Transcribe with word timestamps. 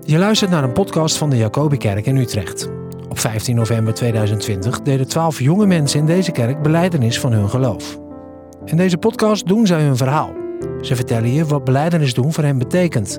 Je 0.00 0.18
luistert 0.18 0.50
naar 0.50 0.64
een 0.64 0.72
podcast 0.72 1.16
van 1.16 1.30
de 1.30 1.36
Jacobikerk 1.36 2.06
in 2.06 2.16
Utrecht. 2.16 2.68
Op 3.08 3.18
15 3.18 3.56
november 3.56 3.94
2020 3.94 4.80
deden 4.80 5.08
twaalf 5.08 5.40
jonge 5.40 5.66
mensen 5.66 6.00
in 6.00 6.06
deze 6.06 6.32
kerk 6.32 6.62
beleidenis 6.62 7.20
van 7.20 7.32
hun 7.32 7.48
geloof. 7.48 7.98
In 8.64 8.76
deze 8.76 8.98
podcast 8.98 9.46
doen 9.46 9.66
zij 9.66 9.82
hun 9.82 9.96
verhaal. 9.96 10.32
Ze 10.80 10.96
vertellen 10.96 11.32
je 11.32 11.44
wat 11.44 11.64
beleidenis 11.64 12.14
doen 12.14 12.32
voor 12.32 12.44
hen 12.44 12.58
betekent. 12.58 13.18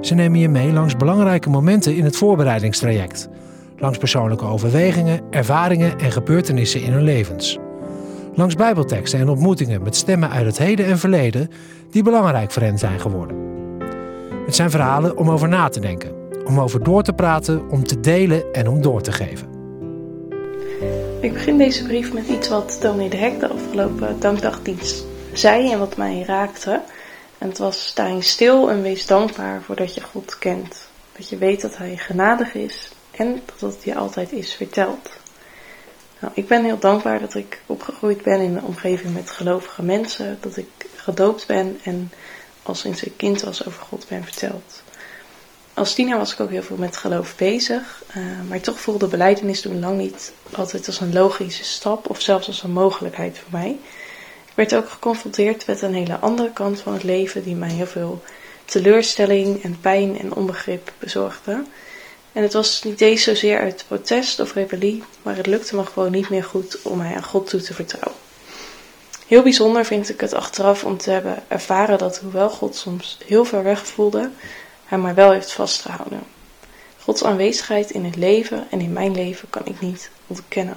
Ze 0.00 0.14
nemen 0.14 0.38
je 0.38 0.48
mee 0.48 0.72
langs 0.72 0.96
belangrijke 0.96 1.50
momenten 1.50 1.96
in 1.96 2.04
het 2.04 2.16
voorbereidingstraject. 2.16 3.28
Langs 3.76 3.98
persoonlijke 3.98 4.44
overwegingen, 4.44 5.20
ervaringen 5.30 5.98
en 5.98 6.12
gebeurtenissen 6.12 6.82
in 6.82 6.92
hun 6.92 7.04
levens. 7.04 7.58
Langs 8.34 8.54
bijbelteksten 8.54 9.20
en 9.20 9.28
ontmoetingen 9.28 9.82
met 9.82 9.96
stemmen 9.96 10.30
uit 10.30 10.46
het 10.46 10.58
heden 10.58 10.86
en 10.86 10.98
verleden 10.98 11.50
die 11.90 12.02
belangrijk 12.02 12.50
voor 12.50 12.62
hen 12.62 12.78
zijn 12.78 13.00
geworden. 13.00 13.47
Het 14.48 14.56
zijn 14.56 14.70
verhalen 14.70 15.16
om 15.16 15.30
over 15.30 15.48
na 15.48 15.68
te 15.68 15.80
denken, 15.80 16.14
om 16.44 16.60
over 16.60 16.82
door 16.82 17.02
te 17.02 17.12
praten, 17.12 17.70
om 17.70 17.84
te 17.84 18.00
delen 18.00 18.52
en 18.52 18.68
om 18.68 18.82
door 18.82 19.02
te 19.02 19.12
geven. 19.12 19.48
Ik 21.20 21.32
begin 21.32 21.58
deze 21.58 21.84
brief 21.84 22.12
met 22.12 22.28
iets 22.28 22.48
wat 22.48 22.78
Dominee 22.80 23.08
de 23.08 23.16
Hek 23.16 23.40
de 23.40 23.48
afgelopen 23.48 24.20
dankdagdienst 24.20 25.04
zei 25.32 25.72
en 25.72 25.78
wat 25.78 25.96
mij 25.96 26.22
raakte. 26.26 26.80
En 27.38 27.48
het 27.48 27.58
was 27.58 27.86
sta 27.86 28.06
in 28.06 28.22
stil 28.22 28.70
en 28.70 28.82
wees 28.82 29.06
dankbaar 29.06 29.62
voor 29.62 29.76
dat 29.76 29.94
je 29.94 30.00
God 30.00 30.38
kent. 30.38 30.88
Dat 31.16 31.28
je 31.28 31.36
weet 31.36 31.60
dat 31.60 31.76
Hij 31.76 31.96
genadig 31.96 32.54
is 32.54 32.92
en 33.10 33.40
dat 33.44 33.72
het 33.72 33.84
je 33.84 33.94
altijd 33.94 34.32
is 34.32 34.54
verteld. 34.54 35.10
Nou, 36.20 36.32
ik 36.36 36.48
ben 36.48 36.64
heel 36.64 36.78
dankbaar 36.78 37.20
dat 37.20 37.34
ik 37.34 37.62
opgegroeid 37.66 38.22
ben 38.22 38.40
in 38.40 38.56
een 38.56 38.64
omgeving 38.64 39.14
met 39.14 39.30
gelovige 39.30 39.82
mensen, 39.82 40.38
dat 40.40 40.56
ik 40.56 40.68
gedoopt 40.94 41.46
ben 41.46 41.78
en 41.82 42.10
al 42.68 42.74
sinds 42.74 43.02
ik 43.02 43.12
kind 43.16 43.42
was 43.42 43.66
over 43.66 43.82
God 43.82 44.06
ben 44.08 44.24
verteld. 44.24 44.82
Als 45.74 45.94
tiener 45.94 46.18
was 46.18 46.32
ik 46.32 46.40
ook 46.40 46.50
heel 46.50 46.62
veel 46.62 46.76
met 46.76 46.96
geloof 46.96 47.36
bezig, 47.36 48.02
uh, 48.16 48.24
maar 48.48 48.60
toch 48.60 48.80
voelde 48.80 49.06
beleidenis 49.06 49.60
toen 49.60 49.80
lang 49.80 49.98
niet 49.98 50.32
altijd 50.50 50.86
als 50.86 51.00
een 51.00 51.12
logische 51.12 51.64
stap 51.64 52.10
of 52.10 52.20
zelfs 52.20 52.46
als 52.46 52.62
een 52.62 52.72
mogelijkheid 52.72 53.38
voor 53.38 53.60
mij. 53.60 53.78
Ik 54.46 54.54
werd 54.54 54.74
ook 54.74 54.88
geconfronteerd 54.88 55.66
met 55.66 55.82
een 55.82 55.94
hele 55.94 56.18
andere 56.18 56.52
kant 56.52 56.80
van 56.80 56.92
het 56.92 57.02
leven 57.02 57.42
die 57.42 57.54
mij 57.54 57.70
heel 57.70 57.86
veel 57.86 58.22
teleurstelling 58.64 59.62
en 59.62 59.80
pijn 59.80 60.18
en 60.18 60.34
onbegrip 60.34 60.92
bezorgde. 60.98 61.64
En 62.32 62.42
het 62.42 62.52
was 62.52 62.82
niet 62.82 63.00
eens 63.00 63.22
zozeer 63.22 63.58
uit 63.60 63.84
protest 63.86 64.40
of 64.40 64.54
rebellie, 64.54 65.02
maar 65.22 65.36
het 65.36 65.46
lukte 65.46 65.76
me 65.76 65.84
gewoon 65.84 66.10
niet 66.10 66.28
meer 66.28 66.44
goed 66.44 66.82
om 66.82 66.98
mij 66.98 67.14
aan 67.14 67.24
God 67.24 67.48
toe 67.48 67.60
te 67.60 67.74
vertrouwen. 67.74 68.27
Heel 69.28 69.42
bijzonder 69.42 69.84
vind 69.84 70.08
ik 70.08 70.20
het 70.20 70.32
achteraf 70.32 70.84
om 70.84 70.96
te 70.96 71.10
hebben 71.10 71.42
ervaren 71.48 71.98
dat 71.98 72.18
hoewel 72.18 72.50
God 72.50 72.76
soms 72.76 73.18
heel 73.26 73.44
ver 73.44 73.62
weg 73.62 73.86
voelde, 73.86 74.30
hij 74.84 74.98
mij 74.98 75.14
wel 75.14 75.30
heeft 75.30 75.52
vastgehouden. 75.52 76.22
Gods 76.98 77.24
aanwezigheid 77.24 77.90
in 77.90 78.04
het 78.04 78.16
leven 78.16 78.66
en 78.70 78.80
in 78.80 78.92
mijn 78.92 79.14
leven 79.14 79.50
kan 79.50 79.66
ik 79.66 79.80
niet 79.80 80.10
ontkennen. 80.26 80.76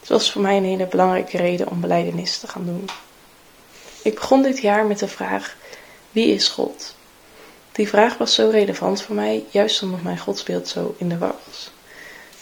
Het 0.00 0.08
was 0.08 0.32
voor 0.32 0.42
mij 0.42 0.56
een 0.56 0.64
hele 0.64 0.86
belangrijke 0.86 1.36
reden 1.36 1.68
om 1.68 1.80
beleidenis 1.80 2.38
te 2.38 2.48
gaan 2.48 2.64
doen. 2.64 2.88
Ik 4.02 4.14
begon 4.14 4.42
dit 4.42 4.60
jaar 4.60 4.86
met 4.86 4.98
de 4.98 5.08
vraag: 5.08 5.56
wie 6.10 6.34
is 6.34 6.48
God? 6.48 6.94
Die 7.72 7.88
vraag 7.88 8.18
was 8.18 8.34
zo 8.34 8.48
relevant 8.50 9.02
voor 9.02 9.14
mij, 9.14 9.44
juist 9.50 9.82
omdat 9.82 10.02
mijn 10.02 10.18
godsbeeld 10.18 10.68
zo 10.68 10.94
in 10.98 11.08
de 11.08 11.18
war 11.18 11.34
was. 11.46 11.70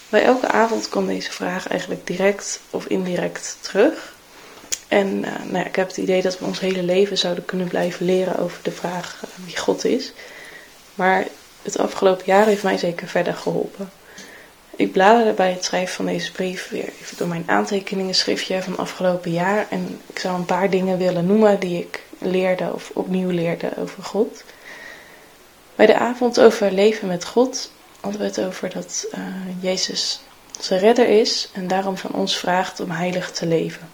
Bij 0.09 0.23
elke 0.23 0.47
avond 0.47 0.89
kwam 0.89 1.07
deze 1.07 1.31
vraag 1.31 1.67
eigenlijk 1.67 2.07
direct 2.07 2.59
of 2.69 2.85
indirect 2.85 3.57
terug. 3.61 4.13
En 4.87 5.07
uh, 5.07 5.23
nou 5.23 5.57
ja, 5.57 5.65
ik 5.65 5.75
heb 5.75 5.87
het 5.87 5.97
idee 5.97 6.21
dat 6.21 6.39
we 6.39 6.45
ons 6.45 6.59
hele 6.59 6.83
leven 6.83 7.17
zouden 7.17 7.45
kunnen 7.45 7.67
blijven 7.67 8.05
leren 8.05 8.37
over 8.37 8.59
de 8.63 8.71
vraag 8.71 9.21
uh, 9.23 9.45
wie 9.45 9.57
God 9.57 9.85
is. 9.85 10.13
Maar 10.95 11.25
het 11.61 11.77
afgelopen 11.77 12.25
jaar 12.25 12.45
heeft 12.45 12.63
mij 12.63 12.77
zeker 12.77 13.07
verder 13.07 13.33
geholpen. 13.33 13.89
Ik 14.75 14.91
bladerde 14.91 15.33
bij 15.33 15.51
het 15.51 15.63
schrijven 15.63 15.95
van 15.95 16.05
deze 16.05 16.31
brief 16.31 16.69
weer 16.69 16.89
even 17.01 17.17
door 17.17 17.27
mijn 17.27 17.43
aantekeningen 17.45 18.15
schriftje 18.15 18.61
van 18.61 18.77
afgelopen 18.77 19.31
jaar. 19.31 19.67
En 19.69 19.99
ik 20.07 20.19
zou 20.19 20.35
een 20.35 20.45
paar 20.45 20.69
dingen 20.69 20.97
willen 20.97 21.25
noemen 21.25 21.59
die 21.59 21.79
ik 21.79 22.03
leerde 22.17 22.73
of 22.73 22.91
opnieuw 22.93 23.29
leerde 23.29 23.71
over 23.77 24.03
God. 24.03 24.43
Bij 25.75 25.85
de 25.85 25.97
avond 25.97 26.39
over 26.39 26.71
leven 26.71 27.07
met 27.07 27.25
God 27.25 27.71
hadden 27.99 28.21
we 28.21 28.27
het 28.27 28.41
over 28.41 28.69
dat 28.69 29.07
uh, 29.15 29.19
Jezus 29.59 30.21
onze 30.57 30.77
redder 30.77 31.07
is 31.07 31.49
en 31.53 31.67
daarom 31.67 31.97
van 31.97 32.11
ons 32.11 32.37
vraagt 32.37 32.79
om 32.79 32.89
heilig 32.89 33.31
te 33.31 33.45
leven. 33.45 33.89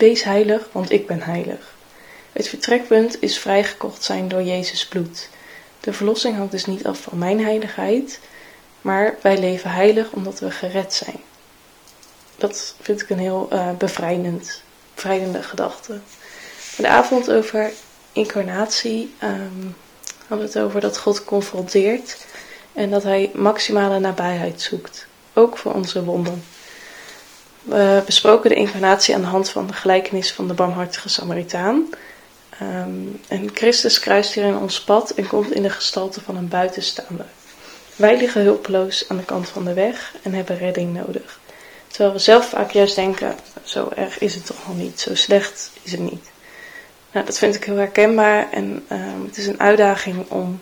Wees 0.00 0.22
heilig, 0.22 0.68
want 0.72 0.90
ik 0.90 1.06
ben 1.06 1.22
heilig. 1.22 1.74
Het 2.32 2.48
vertrekpunt 2.48 3.22
is 3.22 3.38
vrijgekocht 3.38 4.02
zijn 4.02 4.28
door 4.28 4.42
Jezus 4.42 4.86
bloed. 4.86 5.28
De 5.80 5.92
verlossing 5.92 6.36
hangt 6.36 6.50
dus 6.50 6.66
niet 6.66 6.86
af 6.86 7.00
van 7.00 7.18
mijn 7.18 7.40
heiligheid, 7.44 8.20
maar 8.80 9.16
wij 9.22 9.38
leven 9.38 9.70
heilig 9.70 10.12
omdat 10.12 10.38
we 10.38 10.50
gered 10.50 10.94
zijn. 10.94 11.20
Dat 12.36 12.74
vind 12.80 13.02
ik 13.02 13.10
een 13.10 13.18
heel 13.18 13.48
uh, 13.52 13.70
bevrijdend, 13.78 14.62
bevrijdende 14.94 15.42
gedachte. 15.42 15.98
De 16.76 16.88
avond 16.88 17.30
over 17.30 17.72
incarnatie 18.12 19.14
um, 19.22 19.76
hadden 20.26 20.46
we 20.46 20.52
het 20.52 20.64
over 20.64 20.80
dat 20.80 20.98
God 20.98 21.24
confronteert 21.24 22.26
en 22.72 22.90
dat 22.90 23.02
hij 23.02 23.30
maximale 23.34 23.98
nabijheid 23.98 24.60
zoekt, 24.60 25.06
ook 25.32 25.58
voor 25.58 25.72
onze 25.72 26.04
wonden. 26.04 26.42
We 27.62 28.02
besproken 28.06 28.50
de 28.50 28.56
incarnatie 28.56 29.14
aan 29.14 29.20
de 29.20 29.26
hand 29.26 29.50
van 29.50 29.66
de 29.66 29.72
gelijkenis 29.72 30.32
van 30.32 30.48
de 30.48 30.54
barmhartige 30.54 31.08
Samaritaan. 31.08 31.88
Um, 32.62 33.20
en 33.28 33.50
Christus 33.54 33.98
kruist 33.98 34.32
hier 34.32 34.44
in 34.44 34.56
ons 34.56 34.84
pad 34.84 35.10
en 35.10 35.26
komt 35.26 35.52
in 35.52 35.62
de 35.62 35.70
gestalte 35.70 36.20
van 36.20 36.36
een 36.36 36.48
buitenstaander. 36.48 37.26
Wij 37.96 38.16
liggen 38.16 38.42
hulpeloos 38.42 39.04
aan 39.08 39.16
de 39.16 39.24
kant 39.24 39.48
van 39.48 39.64
de 39.64 39.74
weg 39.74 40.14
en 40.22 40.34
hebben 40.34 40.58
redding 40.58 40.94
nodig. 40.94 41.40
Terwijl 41.86 42.12
we 42.12 42.18
zelf 42.18 42.48
vaak 42.48 42.70
juist 42.70 42.94
denken, 42.94 43.34
zo 43.62 43.88
erg 43.96 44.18
is 44.18 44.34
het 44.34 44.46
toch 44.46 44.66
nog 44.66 44.76
niet, 44.76 45.00
zo 45.00 45.14
slecht 45.14 45.70
is 45.82 45.90
het 45.90 46.00
niet. 46.00 46.30
Nou, 47.12 47.26
dat 47.26 47.38
vind 47.38 47.54
ik 47.54 47.64
heel 47.64 47.76
herkenbaar 47.76 48.50
en 48.52 48.86
um, 48.92 49.24
het 49.26 49.36
is 49.36 49.46
een 49.46 49.60
uitdaging 49.60 50.30
om 50.30 50.60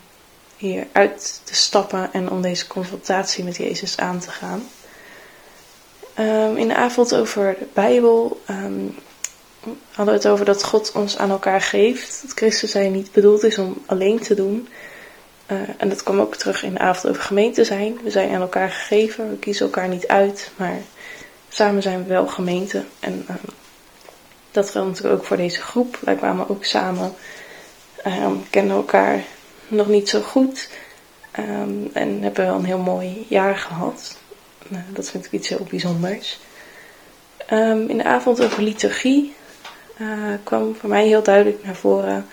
hier 0.56 0.86
uit 0.92 1.40
te 1.44 1.54
stappen 1.54 2.12
en 2.12 2.30
om 2.30 2.42
deze 2.42 2.66
confrontatie 2.66 3.44
met 3.44 3.56
Jezus 3.56 3.96
aan 3.96 4.18
te 4.18 4.30
gaan. 4.30 4.68
Um, 6.18 6.56
in 6.56 6.68
de 6.68 6.74
avond 6.74 7.14
over 7.14 7.56
de 7.58 7.66
Bijbel 7.72 8.40
um, 8.50 8.94
hadden 9.92 10.14
we 10.14 10.20
het 10.20 10.28
over 10.28 10.44
dat 10.44 10.64
God 10.64 10.92
ons 10.92 11.18
aan 11.18 11.30
elkaar 11.30 11.60
geeft. 11.60 12.22
Dat 12.22 12.32
Christus 12.32 12.72
hij 12.72 12.88
niet 12.88 13.12
bedoeld 13.12 13.42
is 13.42 13.58
om 13.58 13.82
alleen 13.86 14.20
te 14.20 14.34
doen. 14.34 14.68
Uh, 15.46 15.58
en 15.76 15.88
dat 15.88 16.02
kwam 16.02 16.20
ook 16.20 16.36
terug 16.36 16.62
in 16.62 16.72
de 16.72 16.78
avond 16.78 17.08
over 17.08 17.22
gemeente 17.22 17.64
zijn. 17.64 17.98
We 18.02 18.10
zijn 18.10 18.34
aan 18.34 18.40
elkaar 18.40 18.70
gegeven, 18.70 19.30
we 19.30 19.36
kiezen 19.36 19.66
elkaar 19.66 19.88
niet 19.88 20.06
uit, 20.08 20.50
maar 20.56 20.78
samen 21.48 21.82
zijn 21.82 22.02
we 22.02 22.08
wel 22.08 22.26
gemeente. 22.26 22.84
En 23.00 23.26
uh, 23.30 23.36
dat 24.50 24.70
geldt 24.70 24.88
natuurlijk 24.88 25.14
ook 25.14 25.26
voor 25.26 25.36
deze 25.36 25.60
groep. 25.60 25.98
Wij 26.00 26.14
kwamen 26.14 26.48
ook 26.48 26.64
samen, 26.64 27.14
um, 28.06 28.44
kennen 28.50 28.76
elkaar 28.76 29.22
nog 29.68 29.88
niet 29.88 30.08
zo 30.08 30.20
goed 30.20 30.68
en 31.92 32.22
hebben 32.22 32.44
wel 32.44 32.54
een 32.54 32.64
heel 32.64 32.78
mooi 32.78 33.26
jaar 33.28 33.56
gehad. 33.56 34.16
Nou, 34.68 34.84
dat 34.92 35.10
vind 35.10 35.24
ik 35.24 35.32
iets 35.32 35.48
heel 35.48 35.66
bijzonders. 35.70 36.38
Um, 37.52 37.88
in 37.88 37.96
de 37.96 38.04
avond 38.04 38.44
over 38.44 38.62
liturgie 38.62 39.34
uh, 40.00 40.08
kwam 40.42 40.74
voor 40.74 40.88
mij 40.88 41.06
heel 41.06 41.22
duidelijk 41.22 41.64
naar 41.64 41.76
voren 41.76 42.26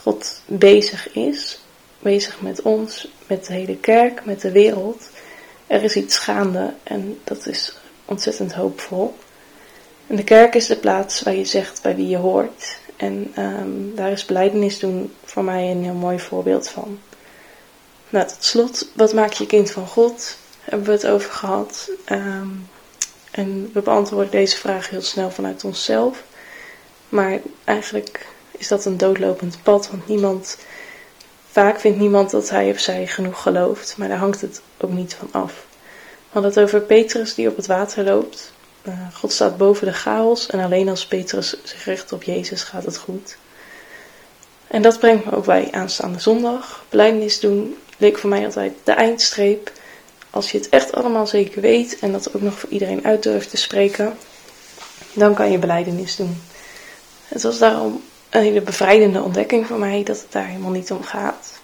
God 0.00 0.42
bezig 0.46 1.12
is. 1.12 1.60
Bezig 1.98 2.40
met 2.40 2.62
ons, 2.62 3.08
met 3.26 3.46
de 3.46 3.52
hele 3.52 3.76
kerk, 3.76 4.24
met 4.24 4.40
de 4.40 4.52
wereld. 4.52 5.08
Er 5.66 5.82
is 5.82 5.96
iets 5.96 6.18
gaande 6.18 6.74
en 6.82 7.18
dat 7.24 7.46
is 7.46 7.76
ontzettend 8.04 8.52
hoopvol. 8.52 9.14
En 10.06 10.16
de 10.16 10.24
kerk 10.24 10.54
is 10.54 10.66
de 10.66 10.76
plaats 10.76 11.22
waar 11.22 11.34
je 11.34 11.44
zegt 11.44 11.82
bij 11.82 11.96
wie 11.96 12.08
je 12.08 12.16
hoort. 12.16 12.78
En 12.96 13.32
um, 13.38 13.92
daar 13.94 14.10
is 14.10 14.24
beleidenis 14.24 14.78
doen 14.78 15.12
voor 15.24 15.44
mij 15.44 15.70
een 15.70 15.82
heel 15.82 15.94
mooi 15.94 16.18
voorbeeld 16.18 16.68
van. 16.68 16.98
Nou, 18.08 18.26
tot 18.26 18.44
slot, 18.44 18.88
wat 18.94 19.14
maak 19.14 19.32
je 19.32 19.46
kind 19.46 19.70
van 19.70 19.86
God? 19.86 20.36
Hebben 20.64 20.86
we 20.86 20.92
het 20.92 21.06
over 21.06 21.30
gehad. 21.30 21.90
Um, 22.12 22.68
en 23.32 23.70
we 23.72 23.80
beantwoorden 23.80 24.30
deze 24.30 24.56
vraag 24.56 24.90
heel 24.90 25.02
snel 25.02 25.30
vanuit 25.30 25.64
onszelf. 25.64 26.22
Maar 27.08 27.40
eigenlijk 27.64 28.26
is 28.50 28.68
dat 28.68 28.84
een 28.84 28.96
doodlopend 28.96 29.58
pad, 29.62 29.90
want 29.90 30.08
niemand, 30.08 30.58
vaak 31.50 31.80
vindt 31.80 31.98
niemand 31.98 32.30
dat 32.30 32.50
hij 32.50 32.70
of 32.70 32.78
zij 32.78 33.06
genoeg 33.06 33.42
gelooft, 33.42 33.94
maar 33.96 34.08
daar 34.08 34.18
hangt 34.18 34.40
het 34.40 34.62
ook 34.80 34.90
niet 34.90 35.14
van 35.14 35.28
af. 35.30 35.66
We 36.32 36.38
hadden 36.38 36.50
het 36.50 36.60
over 36.60 36.80
Petrus 36.80 37.34
die 37.34 37.48
op 37.48 37.56
het 37.56 37.66
water 37.66 38.04
loopt. 38.04 38.52
Uh, 38.82 38.94
God 39.14 39.32
staat 39.32 39.56
boven 39.56 39.86
de 39.86 39.92
chaos 39.92 40.46
en 40.46 40.60
alleen 40.60 40.88
als 40.88 41.06
Petrus 41.06 41.56
zich 41.62 41.84
richt 41.84 42.12
op 42.12 42.22
Jezus 42.22 42.62
gaat 42.62 42.84
het 42.84 42.98
goed. 42.98 43.36
En 44.66 44.82
dat 44.82 44.98
brengt 44.98 45.24
me 45.24 45.36
ook 45.36 45.44
bij 45.44 45.68
aanstaande 45.70 46.20
zondag. 46.20 46.84
Blijdenis 46.88 47.40
doen 47.40 47.76
leek 47.98 48.18
voor 48.18 48.30
mij 48.30 48.44
altijd 48.44 48.72
de 48.84 48.92
eindstreep 48.92 49.72
als 50.32 50.50
je 50.50 50.58
het 50.58 50.68
echt 50.68 50.92
allemaal 50.92 51.26
zeker 51.26 51.60
weet 51.60 51.98
en 51.98 52.12
dat 52.12 52.34
ook 52.34 52.42
nog 52.42 52.58
voor 52.58 52.68
iedereen 52.68 53.04
uit 53.04 53.22
durft 53.22 53.50
te 53.50 53.56
spreken, 53.56 54.16
dan 55.12 55.34
kan 55.34 55.50
je 55.50 55.58
beleidenis 55.58 56.16
doen. 56.16 56.42
Het 57.24 57.42
was 57.42 57.58
daarom 57.58 58.02
een 58.30 58.42
hele 58.42 58.60
bevrijdende 58.60 59.22
ontdekking 59.22 59.66
voor 59.66 59.78
mij 59.78 60.02
dat 60.02 60.18
het 60.18 60.32
daar 60.32 60.46
helemaal 60.46 60.70
niet 60.70 60.90
om 60.90 61.02
gaat. 61.02 61.60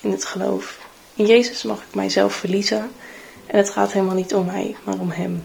in 0.00 0.10
het 0.10 0.24
geloof. 0.24 0.78
In 1.14 1.26
Jezus 1.26 1.62
mag 1.62 1.78
ik 1.78 1.94
mijzelf 1.94 2.32
verliezen 2.32 2.90
en 3.46 3.58
het 3.58 3.70
gaat 3.70 3.92
helemaal 3.92 4.14
niet 4.14 4.34
om 4.34 4.44
mij, 4.44 4.76
maar 4.84 4.98
om 4.98 5.10
Hem. 5.10 5.42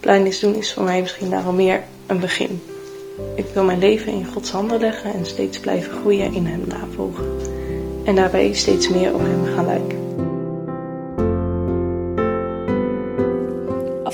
Blijdenis 0.00 0.40
doen 0.40 0.54
is 0.54 0.72
voor 0.72 0.82
mij 0.82 1.00
misschien 1.00 1.30
daarom 1.30 1.56
meer 1.56 1.82
een 2.06 2.20
begin. 2.20 2.62
Ik 3.36 3.46
wil 3.54 3.64
mijn 3.64 3.78
leven 3.78 4.12
in 4.12 4.26
Gods 4.26 4.50
handen 4.50 4.80
leggen 4.80 5.14
en 5.14 5.26
steeds 5.26 5.58
blijven 5.58 5.92
groeien 5.92 6.34
in 6.34 6.46
Hem 6.46 6.64
navolgen. 6.66 7.38
En 8.04 8.14
daarbij 8.14 8.54
steeds 8.54 8.88
meer 8.88 9.14
op 9.14 9.20
Hem 9.20 9.54
gaan 9.54 9.66
lijken. 9.66 10.01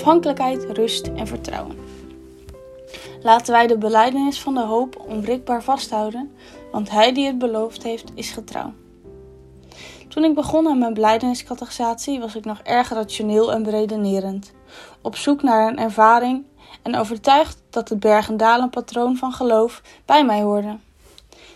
Afhankelijkheid, 0.08 0.76
rust 0.76 1.06
en 1.06 1.26
vertrouwen. 1.26 1.76
Laten 3.22 3.52
wij 3.52 3.66
de 3.66 3.78
beleidenis 3.78 4.40
van 4.40 4.55
de 4.55 4.60
hoop 4.60 5.05
onwrikbaar 5.08 5.62
vasthouden, 5.62 6.32
want 6.72 6.90
Hij 6.90 7.12
die 7.12 7.26
het 7.26 7.38
beloofd 7.38 7.82
heeft, 7.82 8.10
is 8.14 8.31
getrouw. 8.31 8.72
Toen 10.08 10.25
ik 10.25 10.34
begon 10.34 10.69
aan 10.69 10.78
mijn 10.78 10.94
beleideniscategorisatie 10.94 12.20
was 12.20 12.34
ik 12.34 12.44
nog 12.44 12.60
erg 12.62 12.88
rationeel 12.88 13.52
en 13.52 13.62
beredenerend, 13.62 14.52
op 15.02 15.16
zoek 15.16 15.43
naar 15.43 15.69
een 15.69 15.78
ervaring 15.78 16.44
en 16.82 16.96
overtuigd 16.96 17.62
dat 17.70 17.88
het 17.88 18.00
berg- 18.00 18.37
patroon 18.70 19.16
van 19.16 19.32
geloof 19.32 19.82
bij 20.05 20.25
mij 20.25 20.43
hoorde. 20.43 20.76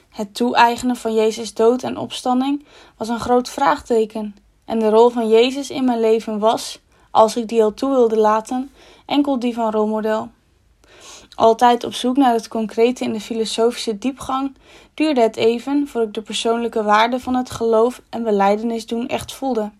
Het 0.08 0.34
toe-eigenen 0.34 0.96
van 0.96 1.14
Jezus' 1.14 1.54
dood 1.54 1.82
en 1.82 1.96
opstanding 1.96 2.64
was 2.96 3.08
een 3.08 3.20
groot 3.20 3.48
vraagteken 3.48 4.36
en 4.64 4.78
de 4.78 4.90
rol 4.90 5.08
van 5.08 5.28
Jezus 5.28 5.70
in 5.70 5.84
mijn 5.84 6.00
leven 6.00 6.38
was, 6.38 6.81
als 7.12 7.36
ik 7.36 7.48
die 7.48 7.62
al 7.62 7.74
toe 7.74 7.90
wilde 7.90 8.16
laten, 8.16 8.70
enkel 9.06 9.38
die 9.38 9.54
van 9.54 9.70
rolmodel. 9.70 10.30
Altijd 11.34 11.84
op 11.84 11.94
zoek 11.94 12.16
naar 12.16 12.32
het 12.32 12.48
concrete 12.48 13.04
in 13.04 13.12
de 13.12 13.20
filosofische 13.20 13.98
diepgang, 13.98 14.56
duurde 14.94 15.20
het 15.20 15.36
even 15.36 15.88
voor 15.88 16.02
ik 16.02 16.14
de 16.14 16.22
persoonlijke 16.22 16.82
waarde 16.82 17.20
van 17.20 17.34
het 17.34 17.50
geloof 17.50 18.02
en 18.08 18.22
beleidenis 18.22 18.86
doen 18.86 19.08
echt 19.08 19.32
voelde. 19.32 19.70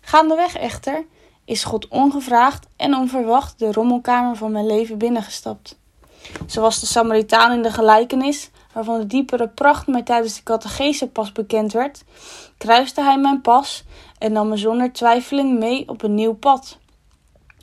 Gaandeweg 0.00 0.56
echter 0.56 1.04
is 1.44 1.64
God 1.64 1.88
ongevraagd 1.88 2.66
en 2.76 2.94
onverwacht 2.94 3.58
de 3.58 3.72
rommelkamer 3.72 4.36
van 4.36 4.52
mijn 4.52 4.66
leven 4.66 4.98
binnengestapt. 4.98 5.78
Zoals 6.46 6.80
de 6.80 6.86
Samaritaan 6.86 7.52
in 7.52 7.62
de 7.62 7.70
gelijkenis, 7.70 8.50
waarvan 8.72 8.98
de 8.98 9.06
diepere 9.06 9.48
pracht 9.48 9.86
mij 9.86 10.02
tijdens 10.02 10.36
de 10.36 10.42
catechese 10.42 11.08
pas 11.08 11.32
bekend 11.32 11.72
werd, 11.72 12.04
kruiste 12.58 13.02
hij 13.02 13.18
mijn 13.18 13.40
pas 13.40 13.84
en 14.18 14.32
nam 14.32 14.48
me 14.48 14.56
zonder 14.56 14.92
twijfeling 14.92 15.58
mee 15.58 15.88
op 15.88 16.02
een 16.02 16.14
nieuw 16.14 16.34
pad. 16.34 16.78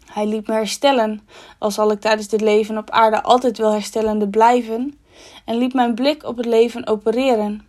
Hij 0.05 0.27
liet 0.27 0.47
me 0.47 0.53
herstellen, 0.53 1.27
al 1.59 1.71
zal 1.71 1.91
ik 1.91 2.00
tijdens 2.00 2.27
dit 2.27 2.41
leven 2.41 2.77
op 2.77 2.89
aarde 2.89 3.23
altijd 3.23 3.57
wel 3.57 3.71
herstellende 3.71 4.27
blijven, 4.27 5.00
en 5.45 5.57
liet 5.57 5.73
mijn 5.73 5.95
blik 5.95 6.23
op 6.23 6.38
het 6.38 6.45
leven 6.45 6.88
opereren. 6.88 7.67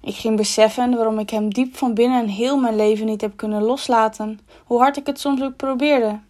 Ik 0.00 0.14
ging 0.14 0.36
beseffen 0.36 0.94
waarom 0.94 1.18
ik 1.18 1.30
hem 1.30 1.52
diep 1.52 1.76
van 1.76 1.94
binnen 1.94 2.28
heel 2.28 2.56
mijn 2.56 2.76
leven 2.76 3.06
niet 3.06 3.20
heb 3.20 3.36
kunnen 3.36 3.62
loslaten, 3.62 4.40
hoe 4.64 4.78
hard 4.78 4.96
ik 4.96 5.06
het 5.06 5.20
soms 5.20 5.42
ook 5.42 5.56
probeerde. 5.56 6.20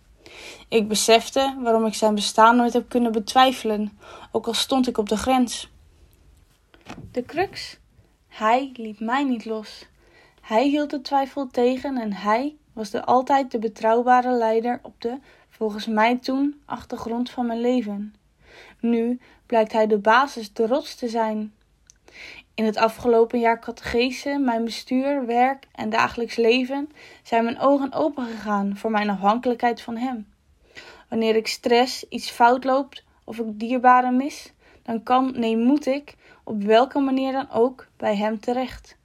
Ik 0.68 0.88
besefte 0.88 1.56
waarom 1.62 1.86
ik 1.86 1.94
zijn 1.94 2.14
bestaan 2.14 2.56
nooit 2.56 2.72
heb 2.72 2.88
kunnen 2.88 3.12
betwijfelen, 3.12 3.98
ook 4.32 4.46
al 4.46 4.54
stond 4.54 4.88
ik 4.88 4.98
op 4.98 5.08
de 5.08 5.16
grens. 5.16 5.70
De 7.12 7.22
crux? 7.22 7.78
Hij 8.28 8.70
liet 8.74 9.00
mij 9.00 9.24
niet 9.24 9.44
los. 9.44 9.86
Hij 10.44 10.68
hield 10.68 10.90
de 10.90 11.00
twijfel 11.00 11.46
tegen 11.46 11.96
en 11.96 12.12
hij 12.12 12.56
was 12.72 12.90
de 12.90 13.04
altijd 13.04 13.50
de 13.50 13.58
betrouwbare 13.58 14.30
leider 14.30 14.80
op 14.82 15.00
de, 15.00 15.18
volgens 15.48 15.86
mij 15.86 16.18
toen, 16.18 16.60
achtergrond 16.64 17.30
van 17.30 17.46
mijn 17.46 17.60
leven. 17.60 18.14
Nu 18.80 19.20
blijkt 19.46 19.72
hij 19.72 19.86
de 19.86 19.98
basis, 19.98 20.52
de 20.52 20.66
rots 20.66 20.94
te 20.94 21.08
zijn. 21.08 21.54
In 22.54 22.64
het 22.64 22.76
afgelopen 22.76 23.40
jaar 23.40 23.60
catechese, 23.60 24.38
mijn 24.38 24.64
bestuur, 24.64 25.26
werk 25.26 25.66
en 25.72 25.90
dagelijks 25.90 26.36
leven 26.36 26.88
zijn 27.22 27.44
mijn 27.44 27.60
ogen 27.60 27.92
opengegaan 27.92 28.76
voor 28.76 28.90
mijn 28.90 29.10
afhankelijkheid 29.10 29.80
van 29.80 29.96
hem. 29.96 30.26
Wanneer 31.08 31.36
ik 31.36 31.46
stress, 31.46 32.08
iets 32.08 32.30
fout 32.30 32.64
loopt 32.64 33.04
of 33.24 33.38
ik 33.38 33.58
dierbaren 33.58 34.16
mis, 34.16 34.52
dan 34.82 35.02
kan, 35.02 35.32
nee 35.36 35.56
moet 35.56 35.86
ik, 35.86 36.14
op 36.44 36.62
welke 36.62 36.98
manier 37.00 37.32
dan 37.32 37.50
ook, 37.50 37.86
bij 37.96 38.16
hem 38.16 38.40
terecht. 38.40 38.96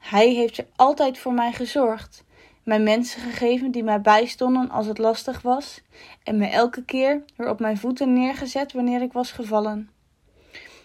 Hij 0.00 0.28
heeft 0.28 0.58
er 0.58 0.66
altijd 0.76 1.18
voor 1.18 1.32
mij 1.32 1.52
gezorgd, 1.52 2.24
mij 2.62 2.80
mensen 2.80 3.20
gegeven 3.20 3.70
die 3.70 3.82
mij 3.82 4.00
bijstonden 4.00 4.70
als 4.70 4.86
het 4.86 4.98
lastig 4.98 5.42
was, 5.42 5.82
en 6.22 6.36
me 6.36 6.46
elke 6.46 6.84
keer 6.84 7.22
weer 7.36 7.48
op 7.48 7.60
mijn 7.60 7.78
voeten 7.78 8.12
neergezet 8.12 8.72
wanneer 8.72 9.02
ik 9.02 9.12
was 9.12 9.32
gevallen. 9.32 9.90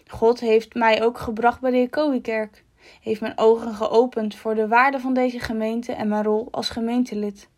God 0.06 0.40
heeft 0.40 0.74
mij 0.74 1.02
ook 1.02 1.18
gebracht 1.18 1.60
bij 1.60 1.70
de 1.70 1.76
Jacobikerk, 1.76 2.64
heeft 3.00 3.20
mijn 3.20 3.38
ogen 3.38 3.74
geopend 3.74 4.34
voor 4.34 4.54
de 4.54 4.68
waarde 4.68 5.00
van 5.00 5.14
deze 5.14 5.38
gemeente 5.38 5.92
en 5.92 6.08
mijn 6.08 6.24
rol 6.24 6.48
als 6.50 6.68
gemeentelid. 6.68 7.48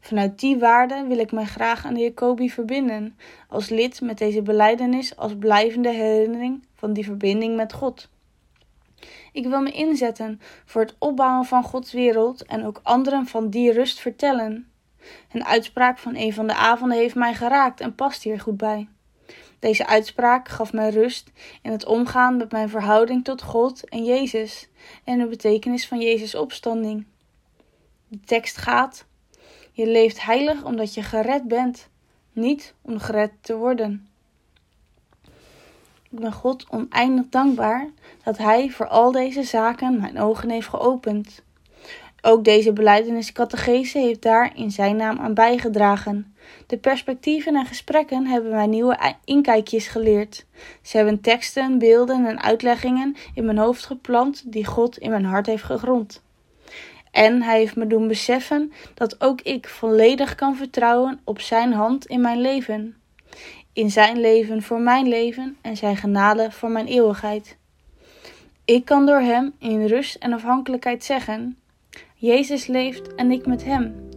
Vanuit 0.00 0.38
die 0.38 0.58
waarde 0.58 1.04
wil 1.08 1.18
ik 1.18 1.32
mij 1.32 1.44
graag 1.44 1.86
aan 1.86 1.94
de 1.94 2.00
Jacobi 2.00 2.50
verbinden, 2.50 3.18
als 3.48 3.68
lid 3.68 4.00
met 4.00 4.18
deze 4.18 4.42
beleidenis 4.42 5.16
als 5.16 5.36
blijvende 5.38 5.90
herinnering 5.90 6.66
van 6.74 6.92
die 6.92 7.04
verbinding 7.04 7.56
met 7.56 7.72
God. 7.72 8.08
Ik 9.36 9.46
wil 9.46 9.60
me 9.60 9.70
inzetten 9.70 10.40
voor 10.64 10.80
het 10.80 10.94
opbouwen 10.98 11.44
van 11.44 11.62
Gods 11.62 11.92
wereld 11.92 12.44
en 12.44 12.64
ook 12.64 12.80
anderen 12.82 13.26
van 13.26 13.50
die 13.50 13.72
rust 13.72 14.00
vertellen. 14.00 14.70
Een 15.32 15.44
uitspraak 15.44 15.98
van 15.98 16.14
een 16.16 16.32
van 16.32 16.46
de 16.46 16.54
avonden 16.54 16.98
heeft 16.98 17.14
mij 17.14 17.34
geraakt 17.34 17.80
en 17.80 17.94
past 17.94 18.22
hier 18.22 18.40
goed 18.40 18.56
bij. 18.56 18.88
Deze 19.58 19.86
uitspraak 19.86 20.48
gaf 20.48 20.72
mij 20.72 20.90
rust 20.90 21.32
in 21.62 21.70
het 21.72 21.84
omgaan 21.84 22.36
met 22.36 22.52
mijn 22.52 22.68
verhouding 22.68 23.24
tot 23.24 23.42
God 23.42 23.88
en 23.88 24.04
Jezus 24.04 24.68
en 25.04 25.18
de 25.18 25.26
betekenis 25.26 25.88
van 25.88 26.00
Jezus' 26.00 26.34
opstanding. 26.34 27.06
De 28.08 28.20
tekst 28.20 28.56
gaat: 28.56 29.06
Je 29.72 29.86
leeft 29.86 30.24
heilig 30.24 30.64
omdat 30.64 30.94
je 30.94 31.02
gered 31.02 31.48
bent, 31.48 31.88
niet 32.32 32.74
om 32.82 32.98
gered 32.98 33.32
te 33.40 33.56
worden. 33.56 34.05
Ik 36.16 36.22
ben 36.22 36.32
God 36.32 36.66
oneindig 36.70 37.24
dankbaar 37.30 37.88
dat 38.24 38.38
Hij 38.38 38.70
voor 38.70 38.88
al 38.88 39.12
deze 39.12 39.42
zaken 39.42 40.00
mijn 40.00 40.20
ogen 40.20 40.50
heeft 40.50 40.68
geopend. 40.68 41.42
Ook 42.22 42.44
deze 42.44 42.72
beleideniscategese 42.72 43.98
heeft 43.98 44.22
daar 44.22 44.52
in 44.54 44.70
zijn 44.70 44.96
naam 44.96 45.18
aan 45.18 45.34
bijgedragen. 45.34 46.34
De 46.66 46.78
perspectieven 46.78 47.56
en 47.56 47.66
gesprekken 47.66 48.26
hebben 48.26 48.50
mij 48.50 48.66
nieuwe 48.66 49.14
inkijkjes 49.24 49.86
geleerd. 49.86 50.46
Ze 50.82 50.96
hebben 50.96 51.20
teksten, 51.20 51.78
beelden 51.78 52.26
en 52.26 52.42
uitleggingen 52.42 53.16
in 53.34 53.44
mijn 53.44 53.58
hoofd 53.58 53.86
geplant 53.86 54.52
die 54.52 54.64
God 54.64 54.98
in 54.98 55.10
mijn 55.10 55.24
hart 55.24 55.46
heeft 55.46 55.64
gegrond. 55.64 56.22
En 57.10 57.42
hij 57.42 57.58
heeft 57.58 57.76
me 57.76 57.86
doen 57.86 58.08
beseffen 58.08 58.72
dat 58.94 59.20
ook 59.20 59.40
ik 59.40 59.68
volledig 59.68 60.34
kan 60.34 60.56
vertrouwen 60.56 61.20
op 61.24 61.40
zijn 61.40 61.72
hand 61.72 62.06
in 62.06 62.20
mijn 62.20 62.40
leven. 62.40 62.96
In 63.76 63.90
zijn 63.90 64.20
leven 64.20 64.62
voor 64.62 64.80
mijn 64.80 65.08
leven 65.08 65.56
en 65.60 65.76
zijn 65.76 65.96
genade 65.96 66.50
voor 66.50 66.70
mijn 66.70 66.86
eeuwigheid. 66.86 67.56
Ik 68.64 68.84
kan 68.84 69.06
door 69.06 69.20
hem 69.20 69.54
in 69.58 69.86
rust 69.86 70.14
en 70.14 70.32
afhankelijkheid 70.32 71.04
zeggen: 71.04 71.58
Jezus 72.14 72.66
leeft 72.66 73.14
en 73.14 73.30
ik 73.30 73.46
met 73.46 73.64
hem. 73.64 74.08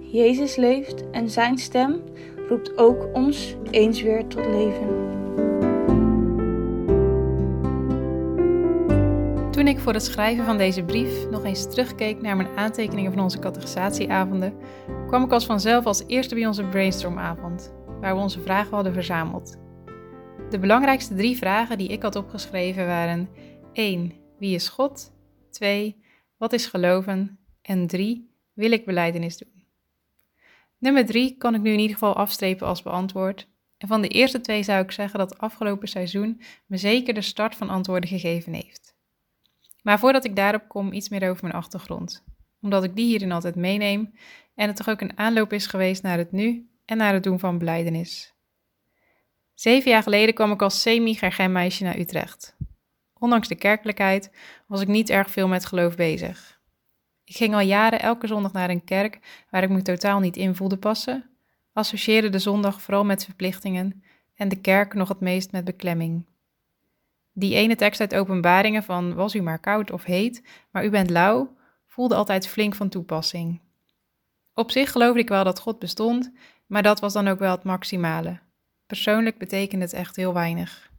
Jezus 0.00 0.56
leeft 0.56 1.10
en 1.10 1.30
zijn 1.30 1.58
stem 1.58 2.02
roept 2.48 2.76
ook 2.76 3.08
ons 3.12 3.54
eens 3.70 4.02
weer 4.02 4.26
tot 4.26 4.46
leven. 4.46 4.88
Toen 9.50 9.66
ik 9.66 9.78
voor 9.78 9.92
het 9.92 10.04
schrijven 10.04 10.44
van 10.44 10.58
deze 10.58 10.82
brief 10.84 11.28
nog 11.30 11.44
eens 11.44 11.70
terugkeek 11.70 12.22
naar 12.22 12.36
mijn 12.36 12.56
aantekeningen 12.56 13.12
van 13.12 13.22
onze 13.22 13.38
categorisatieavonden, 13.38 14.54
kwam 15.06 15.24
ik 15.24 15.32
als 15.32 15.46
vanzelf 15.46 15.84
als 15.84 16.04
eerste 16.06 16.34
bij 16.34 16.46
onze 16.46 16.64
brainstormavond, 16.64 17.76
waar 18.00 18.14
we 18.14 18.20
onze 18.20 18.40
vragen 18.40 18.74
hadden 18.74 18.92
verzameld. 18.92 19.58
De 20.50 20.58
belangrijkste 20.58 21.14
drie 21.14 21.36
vragen 21.36 21.78
die 21.78 21.88
ik 21.88 22.02
had 22.02 22.16
opgeschreven 22.16 22.86
waren 22.86 23.28
1. 23.72 24.12
Wie 24.38 24.54
is 24.54 24.68
God? 24.68 25.12
2. 25.50 26.02
Wat 26.36 26.52
is 26.52 26.66
geloven? 26.66 27.38
En 27.62 27.86
3. 27.86 28.30
Wil 28.52 28.72
ik 28.72 28.84
beleidenis 28.84 29.36
doen? 29.36 29.64
Nummer 30.78 31.06
3 31.06 31.36
kan 31.36 31.54
ik 31.54 31.60
nu 31.60 31.72
in 31.72 31.78
ieder 31.78 31.96
geval 31.96 32.16
afstrepen 32.16 32.66
als 32.66 32.82
beantwoord. 32.82 33.48
En 33.78 33.88
van 33.88 34.02
de 34.02 34.08
eerste 34.08 34.40
twee 34.40 34.62
zou 34.62 34.82
ik 34.82 34.90
zeggen 34.90 35.18
dat 35.18 35.30
het 35.30 35.38
afgelopen 35.38 35.88
seizoen 35.88 36.40
me 36.66 36.76
zeker 36.76 37.14
de 37.14 37.20
start 37.20 37.54
van 37.54 37.68
antwoorden 37.68 38.08
gegeven 38.08 38.52
heeft. 38.52 38.96
Maar 39.82 39.98
voordat 39.98 40.24
ik 40.24 40.36
daarop 40.36 40.68
kom, 40.68 40.92
iets 40.92 41.08
meer 41.08 41.30
over 41.30 41.42
mijn 41.42 41.54
achtergrond. 41.54 42.24
Omdat 42.60 42.84
ik 42.84 42.96
die 42.96 43.06
hierin 43.06 43.32
altijd 43.32 43.54
meeneem 43.54 44.12
en 44.54 44.66
het 44.66 44.76
toch 44.76 44.88
ook 44.88 45.00
een 45.00 45.18
aanloop 45.18 45.52
is 45.52 45.66
geweest 45.66 46.02
naar 46.02 46.18
het 46.18 46.32
nu 46.32 46.67
en 46.88 46.96
naar 46.96 47.12
het 47.12 47.22
doen 47.22 47.38
van 47.38 47.58
beleidenis. 47.58 48.34
Zeven 49.54 49.90
jaar 49.90 50.02
geleden 50.02 50.34
kwam 50.34 50.52
ik 50.52 50.62
als 50.62 50.80
semi-gergenmeisje 50.80 51.84
naar 51.84 51.98
Utrecht. 51.98 52.56
Ondanks 53.18 53.48
de 53.48 53.54
kerkelijkheid 53.54 54.30
was 54.66 54.80
ik 54.80 54.88
niet 54.88 55.10
erg 55.10 55.30
veel 55.30 55.48
met 55.48 55.64
geloof 55.64 55.96
bezig. 55.96 56.60
Ik 57.24 57.36
ging 57.36 57.54
al 57.54 57.60
jaren 57.60 58.00
elke 58.00 58.26
zondag 58.26 58.52
naar 58.52 58.70
een 58.70 58.84
kerk 58.84 59.18
waar 59.50 59.62
ik 59.62 59.68
me 59.68 59.82
totaal 59.82 60.20
niet 60.20 60.36
in 60.36 60.54
voelde 60.54 60.76
passen, 60.76 61.30
associeerde 61.72 62.28
de 62.28 62.38
zondag 62.38 62.82
vooral 62.82 63.04
met 63.04 63.24
verplichtingen 63.24 64.02
en 64.34 64.48
de 64.48 64.60
kerk 64.60 64.94
nog 64.94 65.08
het 65.08 65.20
meest 65.20 65.52
met 65.52 65.64
beklemming. 65.64 66.26
Die 67.32 67.54
ene 67.54 67.76
tekst 67.76 68.00
uit 68.00 68.14
Openbaringen 68.14 68.82
van 68.82 69.14
was 69.14 69.34
u 69.34 69.40
maar 69.40 69.58
koud 69.58 69.90
of 69.90 70.04
heet, 70.04 70.42
maar 70.70 70.84
u 70.84 70.90
bent 70.90 71.10
lauw, 71.10 71.56
voelde 71.86 72.14
altijd 72.14 72.46
flink 72.46 72.74
van 72.74 72.88
toepassing. 72.88 73.60
Op 74.54 74.70
zich 74.70 74.92
geloofde 74.92 75.20
ik 75.20 75.28
wel 75.28 75.44
dat 75.44 75.60
God 75.60 75.78
bestond, 75.78 76.32
maar 76.68 76.82
dat 76.82 77.00
was 77.00 77.12
dan 77.12 77.28
ook 77.28 77.38
wel 77.38 77.50
het 77.50 77.62
maximale. 77.62 78.38
Persoonlijk 78.86 79.38
betekende 79.38 79.84
het 79.84 79.94
echt 79.94 80.16
heel 80.16 80.34
weinig. 80.34 80.90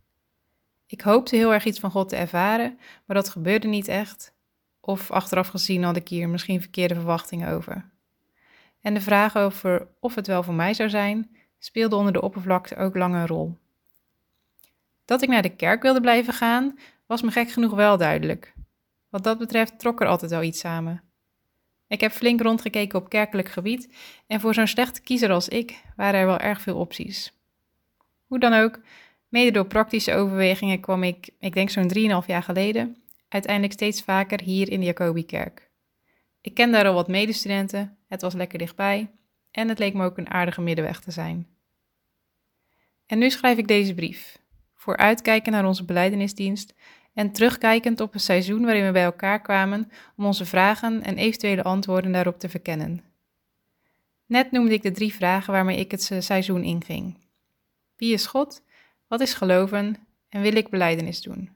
Ik 0.86 1.02
hoopte 1.02 1.36
heel 1.36 1.54
erg 1.54 1.66
iets 1.66 1.80
van 1.80 1.92
God 1.92 2.10
te 2.10 2.16
ervaren, 2.16 2.80
maar 3.06 3.16
dat 3.16 3.30
gebeurde 3.30 3.68
niet 3.68 3.88
echt. 3.88 4.34
Of 4.82 5.12
achteraf 5.12 5.48
gezien 5.48 5.84
had 5.84 5.96
ik 5.96 6.08
hier 6.08 6.30
misschien 6.30 6.62
verkeerde 6.62 6.94
verwachtingen 6.94 7.50
over. 7.50 7.90
En 8.82 8.94
de 8.94 9.02
vraag 9.02 9.36
over 9.38 9.88
of 10.00 10.16
het 10.16 10.28
wel 10.28 10.44
voor 10.44 10.54
mij 10.54 10.74
zou 10.74 10.90
zijn, 10.90 11.36
speelde 11.60 11.96
onder 11.96 12.14
de 12.14 12.22
oppervlakte 12.22 12.76
ook 12.76 12.96
lang 12.96 13.16
een 13.16 13.28
rol. 13.28 13.58
Dat 15.06 15.22
ik 15.22 15.30
naar 15.30 15.42
de 15.42 15.56
kerk 15.56 15.82
wilde 15.82 16.02
blijven 16.02 16.34
gaan, 16.34 16.80
was 17.06 17.22
me 17.22 17.32
gek 17.32 17.52
genoeg 17.52 17.74
wel 17.74 17.98
duidelijk. 17.98 18.54
Wat 19.10 19.24
dat 19.24 19.38
betreft 19.38 19.80
trok 19.80 20.02
er 20.02 20.08
altijd 20.08 20.32
wel 20.32 20.44
iets 20.44 20.60
samen. 20.60 21.09
Ik 21.90 22.02
heb 22.02 22.12
flink 22.12 22.42
rondgekeken 22.42 23.00
op 23.00 23.10
kerkelijk 23.10 23.50
gebied 23.50 23.90
en 24.28 24.40
voor 24.40 24.54
zo'n 24.54 24.68
slechte 24.68 25.02
kiezer 25.02 25.32
als 25.32 25.48
ik 25.48 25.82
waren 25.96 26.20
er 26.20 26.26
wel 26.26 26.38
erg 26.38 26.62
veel 26.62 26.78
opties. 26.78 27.34
Hoe 28.26 28.40
dan 28.40 28.54
ook, 28.54 28.80
mede 29.28 29.52
door 29.52 29.66
praktische 29.66 30.14
overwegingen 30.14 30.80
kwam 30.80 31.04
ik, 31.04 31.30
ik 31.40 31.54
denk 31.54 31.70
zo'n 31.70 32.22
3,5 32.22 32.26
jaar 32.26 32.44
geleden, 32.44 32.98
uiteindelijk 33.30 33.74
steeds 33.74 34.02
vaker 34.02 34.42
hier 34.42 34.72
in 34.72 34.80
de 34.80 34.86
Jacobikerk. 34.86 35.70
Ik 36.42 36.54
ken 36.54 36.72
daar 36.72 36.88
al 36.88 36.94
wat 36.94 37.08
medestudenten, 37.08 37.98
het 38.08 38.22
was 38.22 38.34
lekker 38.34 38.60
dichtbij 38.60 39.10
en 39.52 39.70
het 39.70 39.80
leek 39.80 39.94
me 39.94 40.06
ook 40.06 40.18
een 40.18 40.30
aardige 40.30 40.62
middenweg 40.62 41.00
te 41.00 41.12
zijn. 41.12 41.48
En 43.06 43.18
nu 43.18 43.30
schrijf 43.30 43.58
ik 43.58 43.68
deze 43.68 43.94
brief, 43.94 44.40
vooruitkijken 44.76 45.52
naar 45.52 45.66
onze 45.66 45.86
beleidenisdienst 45.86 46.74
en 47.20 47.32
terugkijkend 47.32 48.00
op 48.00 48.14
een 48.14 48.20
seizoen 48.20 48.64
waarin 48.64 48.86
we 48.86 48.92
bij 48.92 49.04
elkaar 49.04 49.42
kwamen 49.42 49.92
om 50.16 50.26
onze 50.26 50.46
vragen 50.46 51.04
en 51.04 51.18
eventuele 51.18 51.64
antwoorden 51.64 52.12
daarop 52.12 52.40
te 52.40 52.50
verkennen. 52.50 53.04
Net 54.26 54.52
noemde 54.52 54.74
ik 54.74 54.82
de 54.82 54.92
drie 54.92 55.14
vragen 55.14 55.54
waarmee 55.54 55.78
ik 55.78 55.92
het 55.92 56.12
seizoen 56.20 56.64
inging. 56.64 57.18
Wie 57.96 58.14
is 58.14 58.26
God? 58.26 58.62
Wat 59.08 59.20
is 59.22 59.34
geloven? 59.34 59.96
En 60.30 60.42
wil 60.42 60.56
ik 60.56 60.70
beleidenis 60.70 61.22
doen? 61.22 61.50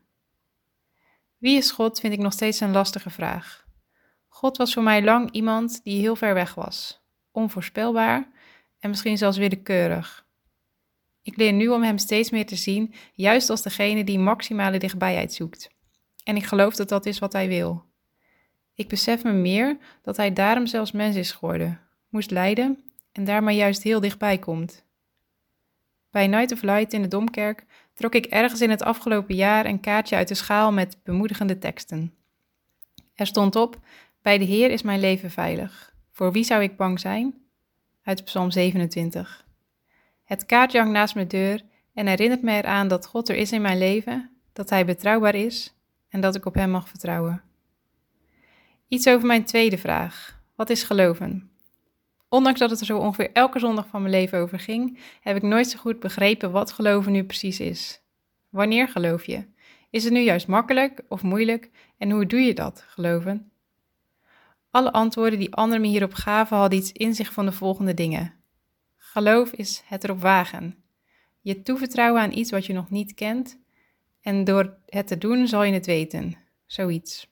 Wie 1.37 1.57
is 1.57 1.71
God 1.71 1.99
vind 1.99 2.13
ik 2.13 2.19
nog 2.19 2.33
steeds 2.33 2.59
een 2.59 2.71
lastige 2.71 3.09
vraag. 3.09 3.65
God 4.27 4.57
was 4.57 4.73
voor 4.73 4.83
mij 4.83 5.03
lang 5.03 5.31
iemand 5.31 5.83
die 5.83 5.99
heel 5.99 6.15
ver 6.15 6.33
weg 6.33 6.53
was, 6.53 7.01
onvoorspelbaar 7.31 8.27
en 8.79 8.89
misschien 8.89 9.17
zelfs 9.17 9.37
willekeurig. 9.37 10.25
Ik 11.23 11.37
leer 11.37 11.53
nu 11.53 11.67
om 11.67 11.83
hem 11.83 11.97
steeds 11.97 12.29
meer 12.29 12.45
te 12.45 12.55
zien, 12.55 12.93
juist 13.13 13.49
als 13.49 13.61
degene 13.61 14.03
die 14.03 14.19
maximale 14.19 14.77
dichtbijheid 14.77 15.33
zoekt. 15.33 15.69
En 16.23 16.35
ik 16.35 16.43
geloof 16.43 16.75
dat 16.75 16.89
dat 16.89 17.05
is 17.05 17.19
wat 17.19 17.33
hij 17.33 17.47
wil. 17.47 17.85
Ik 18.75 18.87
besef 18.87 19.23
me 19.23 19.31
meer 19.31 19.77
dat 20.01 20.17
hij 20.17 20.33
daarom 20.33 20.65
zelfs 20.65 20.91
mens 20.91 21.15
is 21.15 21.31
geworden, 21.31 21.79
moest 22.09 22.31
lijden 22.31 22.83
en 23.11 23.23
daar 23.23 23.43
maar 23.43 23.53
juist 23.53 23.83
heel 23.83 23.99
dichtbij 23.99 24.37
komt. 24.37 24.85
Bij 26.11 26.27
Night 26.27 26.51
of 26.51 26.61
Light 26.61 26.93
in 26.93 27.01
de 27.01 27.07
Domkerk 27.07 27.65
trok 27.93 28.15
ik 28.15 28.25
ergens 28.25 28.61
in 28.61 28.69
het 28.69 28.83
afgelopen 28.83 29.35
jaar 29.35 29.65
een 29.65 29.79
kaartje 29.79 30.15
uit 30.15 30.27
de 30.27 30.33
schaal 30.33 30.71
met 30.71 30.97
bemoedigende 31.03 31.57
teksten. 31.57 32.13
Er 33.15 33.27
stond 33.27 33.55
op: 33.55 33.79
Bij 34.21 34.37
de 34.37 34.43
Heer 34.43 34.71
is 34.71 34.81
mijn 34.81 34.99
leven 34.99 35.31
veilig. 35.31 35.93
Voor 36.11 36.31
wie 36.31 36.43
zou 36.43 36.63
ik 36.63 36.77
bang 36.77 36.99
zijn? 36.99 37.35
Uit 38.03 38.23
Psalm 38.23 38.51
27. 38.51 39.42
Het 40.23 40.45
kaartje 40.45 40.77
hangt 40.77 40.93
naast 40.93 41.15
mijn 41.15 41.27
deur 41.27 41.61
en 41.93 42.07
herinnert 42.07 42.41
me 42.41 42.51
eraan 42.51 42.87
dat 42.87 43.05
God 43.05 43.29
er 43.29 43.35
is 43.35 43.51
in 43.51 43.61
mijn 43.61 43.77
leven, 43.77 44.29
dat 44.53 44.69
Hij 44.69 44.85
betrouwbaar 44.85 45.35
is 45.35 45.73
en 46.09 46.21
dat 46.21 46.35
ik 46.35 46.45
op 46.45 46.53
Hem 46.53 46.69
mag 46.69 46.89
vertrouwen. 46.89 47.41
Iets 48.87 49.07
over 49.07 49.27
mijn 49.27 49.45
tweede 49.45 49.77
vraag: 49.77 50.41
wat 50.55 50.69
is 50.69 50.83
geloven? 50.83 51.51
Ondanks 52.29 52.59
dat 52.59 52.69
het 52.69 52.79
er 52.79 52.85
zo 52.85 52.97
ongeveer 52.97 53.31
elke 53.31 53.59
zondag 53.59 53.87
van 53.87 54.01
mijn 54.01 54.13
leven 54.13 54.39
over 54.39 54.59
ging, 54.59 54.99
heb 55.21 55.35
ik 55.35 55.41
nooit 55.41 55.67
zo 55.67 55.79
goed 55.79 55.99
begrepen 55.99 56.51
wat 56.51 56.71
geloven 56.71 57.11
nu 57.11 57.23
precies 57.23 57.59
is. 57.59 58.01
Wanneer 58.49 58.87
geloof 58.87 59.25
je? 59.25 59.45
Is 59.89 60.03
het 60.03 60.13
nu 60.13 60.19
juist 60.19 60.47
makkelijk 60.47 61.01
of 61.07 61.21
moeilijk 61.21 61.69
en 61.97 62.11
hoe 62.11 62.25
doe 62.25 62.39
je 62.39 62.53
dat, 62.53 62.85
geloven? 62.87 63.51
Alle 64.71 64.91
antwoorden 64.91 65.39
die 65.39 65.53
anderen 65.53 65.81
me 65.81 65.87
hierop 65.87 66.13
gaven 66.13 66.57
hadden 66.57 66.79
iets 66.79 66.91
in 66.91 67.15
zich 67.15 67.33
van 67.33 67.45
de 67.45 67.51
volgende 67.51 67.93
dingen. 67.93 68.33
Geloof 69.13 69.51
is 69.51 69.83
het 69.85 70.03
erop 70.03 70.21
wagen. 70.21 70.83
Je 71.41 71.61
toevertrouwen 71.61 72.21
aan 72.21 72.31
iets 72.31 72.51
wat 72.51 72.65
je 72.65 72.73
nog 72.73 72.89
niet 72.89 73.13
kent 73.13 73.59
en 74.21 74.43
door 74.43 74.77
het 74.85 75.07
te 75.07 75.17
doen 75.17 75.47
zal 75.47 75.63
je 75.63 75.73
het 75.73 75.85
weten. 75.85 76.37
Zoiets. 76.65 77.31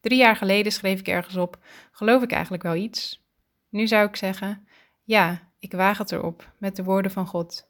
Drie 0.00 0.18
jaar 0.18 0.36
geleden 0.36 0.72
schreef 0.72 1.00
ik 1.00 1.08
ergens 1.08 1.36
op: 1.36 1.58
geloof 1.90 2.22
ik 2.22 2.32
eigenlijk 2.32 2.62
wel 2.62 2.74
iets? 2.74 3.26
Nu 3.68 3.86
zou 3.86 4.08
ik 4.08 4.16
zeggen: 4.16 4.66
ja, 5.02 5.48
ik 5.58 5.72
waag 5.72 5.98
het 5.98 6.12
erop 6.12 6.52
met 6.58 6.76
de 6.76 6.84
woorden 6.84 7.10
van 7.10 7.26
God, 7.26 7.68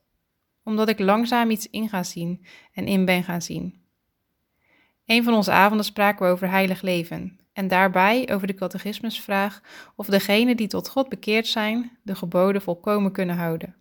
omdat 0.64 0.88
ik 0.88 0.98
langzaam 0.98 1.50
iets 1.50 1.70
in 1.70 1.88
ga 1.88 2.02
zien 2.02 2.44
en 2.72 2.86
in 2.86 3.04
ben 3.04 3.24
gaan 3.24 3.42
zien. 3.42 3.82
Een 5.06 5.24
van 5.24 5.34
onze 5.34 5.50
avonden 5.50 5.86
spraken 5.86 6.26
we 6.26 6.32
over 6.32 6.50
heilig 6.50 6.82
leven 6.82 7.41
en 7.52 7.68
daarbij 7.68 8.32
over 8.32 8.46
de 8.46 8.54
catechismusvraag 8.54 9.60
of 9.96 10.06
degenen 10.06 10.56
die 10.56 10.68
tot 10.68 10.88
God 10.88 11.08
bekeerd 11.08 11.46
zijn 11.46 11.98
de 12.02 12.14
geboden 12.14 12.62
volkomen 12.62 13.12
kunnen 13.12 13.36
houden. 13.36 13.76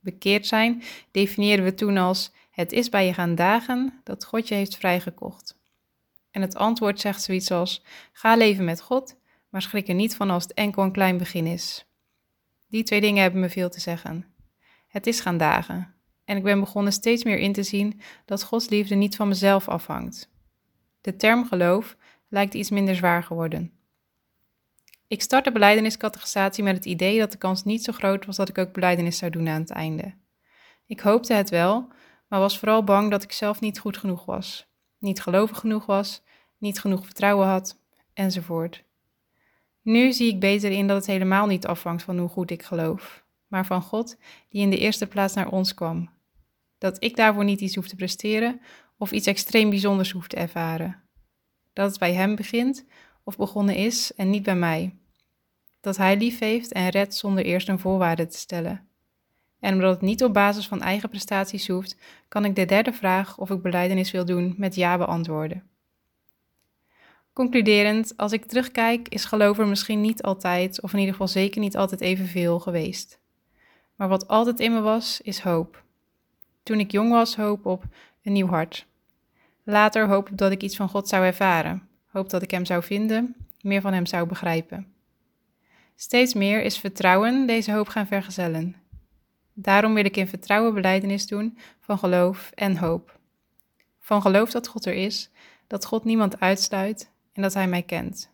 Bekeerd 0.00 0.46
zijn 0.46 0.82
definiëren 1.10 1.64
we 1.64 1.74
toen 1.74 1.96
als 1.96 2.32
het 2.50 2.72
is 2.72 2.88
bij 2.88 3.06
je 3.06 3.14
gaan 3.14 3.34
dagen 3.34 4.00
dat 4.04 4.24
God 4.24 4.48
je 4.48 4.54
heeft 4.54 4.76
vrijgekocht. 4.76 5.58
En 6.30 6.40
het 6.40 6.56
antwoord 6.56 7.00
zegt 7.00 7.22
zoiets 7.22 7.50
als 7.50 7.82
ga 8.12 8.36
leven 8.36 8.64
met 8.64 8.80
God, 8.80 9.16
maar 9.48 9.62
schrik 9.62 9.88
er 9.88 9.94
niet 9.94 10.16
van 10.16 10.30
als 10.30 10.42
het 10.42 10.52
enkel 10.52 10.82
een 10.82 10.92
klein 10.92 11.18
begin 11.18 11.46
is. 11.46 11.86
Die 12.68 12.82
twee 12.82 13.00
dingen 13.00 13.22
hebben 13.22 13.40
me 13.40 13.48
veel 13.48 13.70
te 13.70 13.80
zeggen. 13.80 14.26
Het 14.88 15.06
is 15.06 15.20
gaan 15.20 15.36
dagen 15.36 15.94
en 16.24 16.36
ik 16.36 16.42
ben 16.42 16.60
begonnen 16.60 16.92
steeds 16.92 17.24
meer 17.24 17.38
in 17.38 17.52
te 17.52 17.62
zien 17.62 18.00
dat 18.24 18.42
Gods 18.42 18.68
liefde 18.68 18.94
niet 18.94 19.16
van 19.16 19.28
mezelf 19.28 19.68
afhangt. 19.68 20.30
De 21.00 21.16
term 21.16 21.46
geloof 21.46 21.96
lijkt 22.30 22.54
iets 22.54 22.70
minder 22.70 22.94
zwaar 22.94 23.22
geworden. 23.22 23.72
Ik 25.06 25.22
startte 25.22 25.52
beleideniscategorisatie 25.52 26.64
met 26.64 26.76
het 26.76 26.84
idee 26.84 27.18
dat 27.18 27.32
de 27.32 27.38
kans 27.38 27.64
niet 27.64 27.84
zo 27.84 27.92
groot 27.92 28.26
was 28.26 28.36
dat 28.36 28.48
ik 28.48 28.58
ook 28.58 28.72
beleidenis 28.72 29.18
zou 29.18 29.30
doen 29.30 29.48
aan 29.48 29.60
het 29.60 29.70
einde. 29.70 30.14
Ik 30.86 31.00
hoopte 31.00 31.32
het 31.32 31.50
wel, 31.50 31.88
maar 32.28 32.40
was 32.40 32.58
vooral 32.58 32.84
bang 32.84 33.10
dat 33.10 33.22
ik 33.22 33.32
zelf 33.32 33.60
niet 33.60 33.78
goed 33.78 33.96
genoeg 33.96 34.24
was, 34.24 34.66
niet 34.98 35.20
gelovig 35.20 35.58
genoeg 35.58 35.86
was, 35.86 36.22
niet 36.58 36.80
genoeg 36.80 37.04
vertrouwen 37.04 37.46
had, 37.46 37.78
enzovoort. 38.12 38.84
Nu 39.82 40.12
zie 40.12 40.32
ik 40.32 40.40
beter 40.40 40.70
in 40.70 40.86
dat 40.86 40.96
het 40.96 41.06
helemaal 41.06 41.46
niet 41.46 41.66
afhangt 41.66 42.02
van 42.02 42.18
hoe 42.18 42.28
goed 42.28 42.50
ik 42.50 42.62
geloof, 42.62 43.24
maar 43.46 43.66
van 43.66 43.82
God 43.82 44.16
die 44.48 44.62
in 44.62 44.70
de 44.70 44.78
eerste 44.78 45.06
plaats 45.06 45.34
naar 45.34 45.50
ons 45.50 45.74
kwam. 45.74 46.10
Dat 46.78 47.04
ik 47.04 47.16
daarvoor 47.16 47.44
niet 47.44 47.60
iets 47.60 47.74
hoef 47.74 47.88
te 47.88 47.96
presteren 47.96 48.60
of 48.98 49.12
iets 49.12 49.26
extreem 49.26 49.70
bijzonders 49.70 50.10
hoef 50.10 50.28
te 50.28 50.36
ervaren. 50.36 51.02
Dat 51.80 51.90
het 51.90 51.98
bij 51.98 52.14
Hem 52.14 52.34
begint 52.34 52.84
of 53.24 53.36
begonnen 53.36 53.74
is 53.74 54.14
en 54.14 54.30
niet 54.30 54.42
bij 54.42 54.56
mij. 54.56 54.94
Dat 55.80 55.96
Hij 55.96 56.16
lief 56.16 56.38
heeft 56.38 56.72
en 56.72 56.88
redt 56.88 57.14
zonder 57.14 57.44
eerst 57.44 57.68
een 57.68 57.78
voorwaarde 57.78 58.26
te 58.26 58.38
stellen. 58.38 58.88
En 59.60 59.74
omdat 59.74 59.90
het 59.90 60.00
niet 60.00 60.24
op 60.24 60.32
basis 60.32 60.68
van 60.68 60.82
eigen 60.82 61.08
prestaties 61.08 61.68
hoeft, 61.68 61.96
kan 62.28 62.44
ik 62.44 62.56
de 62.56 62.64
derde 62.64 62.92
vraag 62.92 63.38
of 63.38 63.50
ik 63.50 63.62
beleidenis 63.62 64.10
wil 64.10 64.24
doen 64.24 64.54
met 64.56 64.74
ja 64.74 64.98
beantwoorden. 64.98 65.62
Concluderend, 67.32 68.16
als 68.16 68.32
ik 68.32 68.44
terugkijk, 68.44 69.08
is 69.08 69.24
geloof 69.24 69.58
er 69.58 69.68
misschien 69.68 70.00
niet 70.00 70.22
altijd, 70.22 70.80
of 70.80 70.92
in 70.92 70.98
ieder 70.98 71.12
geval 71.12 71.28
zeker 71.28 71.60
niet 71.60 71.76
altijd 71.76 72.00
evenveel 72.00 72.60
geweest. 72.60 73.20
Maar 73.94 74.08
wat 74.08 74.28
altijd 74.28 74.60
in 74.60 74.72
me 74.72 74.80
was, 74.80 75.20
is 75.20 75.40
hoop. 75.40 75.84
Toen 76.62 76.80
ik 76.80 76.90
jong 76.90 77.10
was, 77.10 77.36
hoop 77.36 77.66
op 77.66 77.84
een 78.22 78.32
nieuw 78.32 78.48
hart. 78.48 78.88
Later 79.70 80.08
hoop 80.08 80.30
op 80.30 80.38
dat 80.38 80.52
ik 80.52 80.62
iets 80.62 80.76
van 80.76 80.88
God 80.88 81.08
zou 81.08 81.24
ervaren, 81.24 81.88
hoop 82.06 82.30
dat 82.30 82.42
ik 82.42 82.50
Hem 82.50 82.64
zou 82.64 82.82
vinden, 82.82 83.36
meer 83.60 83.80
van 83.80 83.92
Hem 83.92 84.06
zou 84.06 84.26
begrijpen. 84.26 84.86
Steeds 85.96 86.34
meer 86.34 86.62
is 86.62 86.78
vertrouwen 86.78 87.46
deze 87.46 87.72
hoop 87.72 87.88
gaan 87.88 88.06
vergezellen. 88.06 88.76
Daarom 89.52 89.94
wil 89.94 90.04
ik 90.04 90.16
in 90.16 90.28
vertrouwen 90.28 90.74
beleidenis 90.74 91.26
doen 91.26 91.58
van 91.80 91.98
geloof 91.98 92.50
en 92.54 92.76
hoop. 92.76 93.18
Van 93.98 94.22
geloof 94.22 94.50
dat 94.50 94.68
God 94.68 94.86
er 94.86 94.94
is, 94.94 95.30
dat 95.66 95.84
God 95.84 96.04
niemand 96.04 96.40
uitsluit 96.40 97.10
en 97.32 97.42
dat 97.42 97.54
Hij 97.54 97.68
mij 97.68 97.82
kent. 97.82 98.30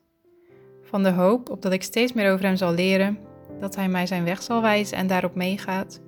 Van 0.82 1.02
de 1.02 1.10
hoop 1.10 1.50
op 1.50 1.62
dat 1.62 1.72
ik 1.72 1.82
steeds 1.82 2.12
meer 2.12 2.32
over 2.32 2.44
Hem 2.44 2.56
zal 2.56 2.72
leren, 2.72 3.18
dat 3.60 3.76
Hij 3.76 3.88
mij 3.88 4.06
zijn 4.06 4.24
weg 4.24 4.42
zal 4.42 4.62
wijzen 4.62 4.96
en 4.96 5.06
daarop 5.06 5.34
meegaat. 5.34 6.00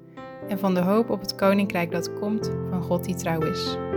En 0.48 0.58
van 0.58 0.74
de 0.74 0.80
hoop 0.80 1.10
op 1.10 1.20
het 1.20 1.34
koninkrijk 1.34 1.90
dat 1.90 2.18
komt 2.18 2.50
van 2.70 2.82
God 2.82 3.04
die 3.04 3.14
trouw 3.14 3.40
is. 3.40 3.87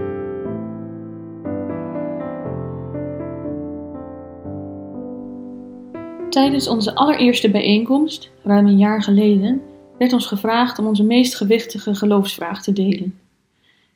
Tijdens 6.32 6.68
onze 6.68 6.96
allereerste 6.96 7.50
bijeenkomst, 7.50 8.30
ruim 8.44 8.68
een 8.68 8.78
jaar 8.78 9.04
geleden, 9.04 9.62
werd 9.98 10.14
ons 10.14 10.26
gevraagd 10.26 10.80
om 10.80 10.86
onze 10.86 11.04
meest 11.04 11.36
gewichtige 11.36 11.96
geloofsvraag 11.96 12.64
te 12.64 12.74
delen. 12.74 13.20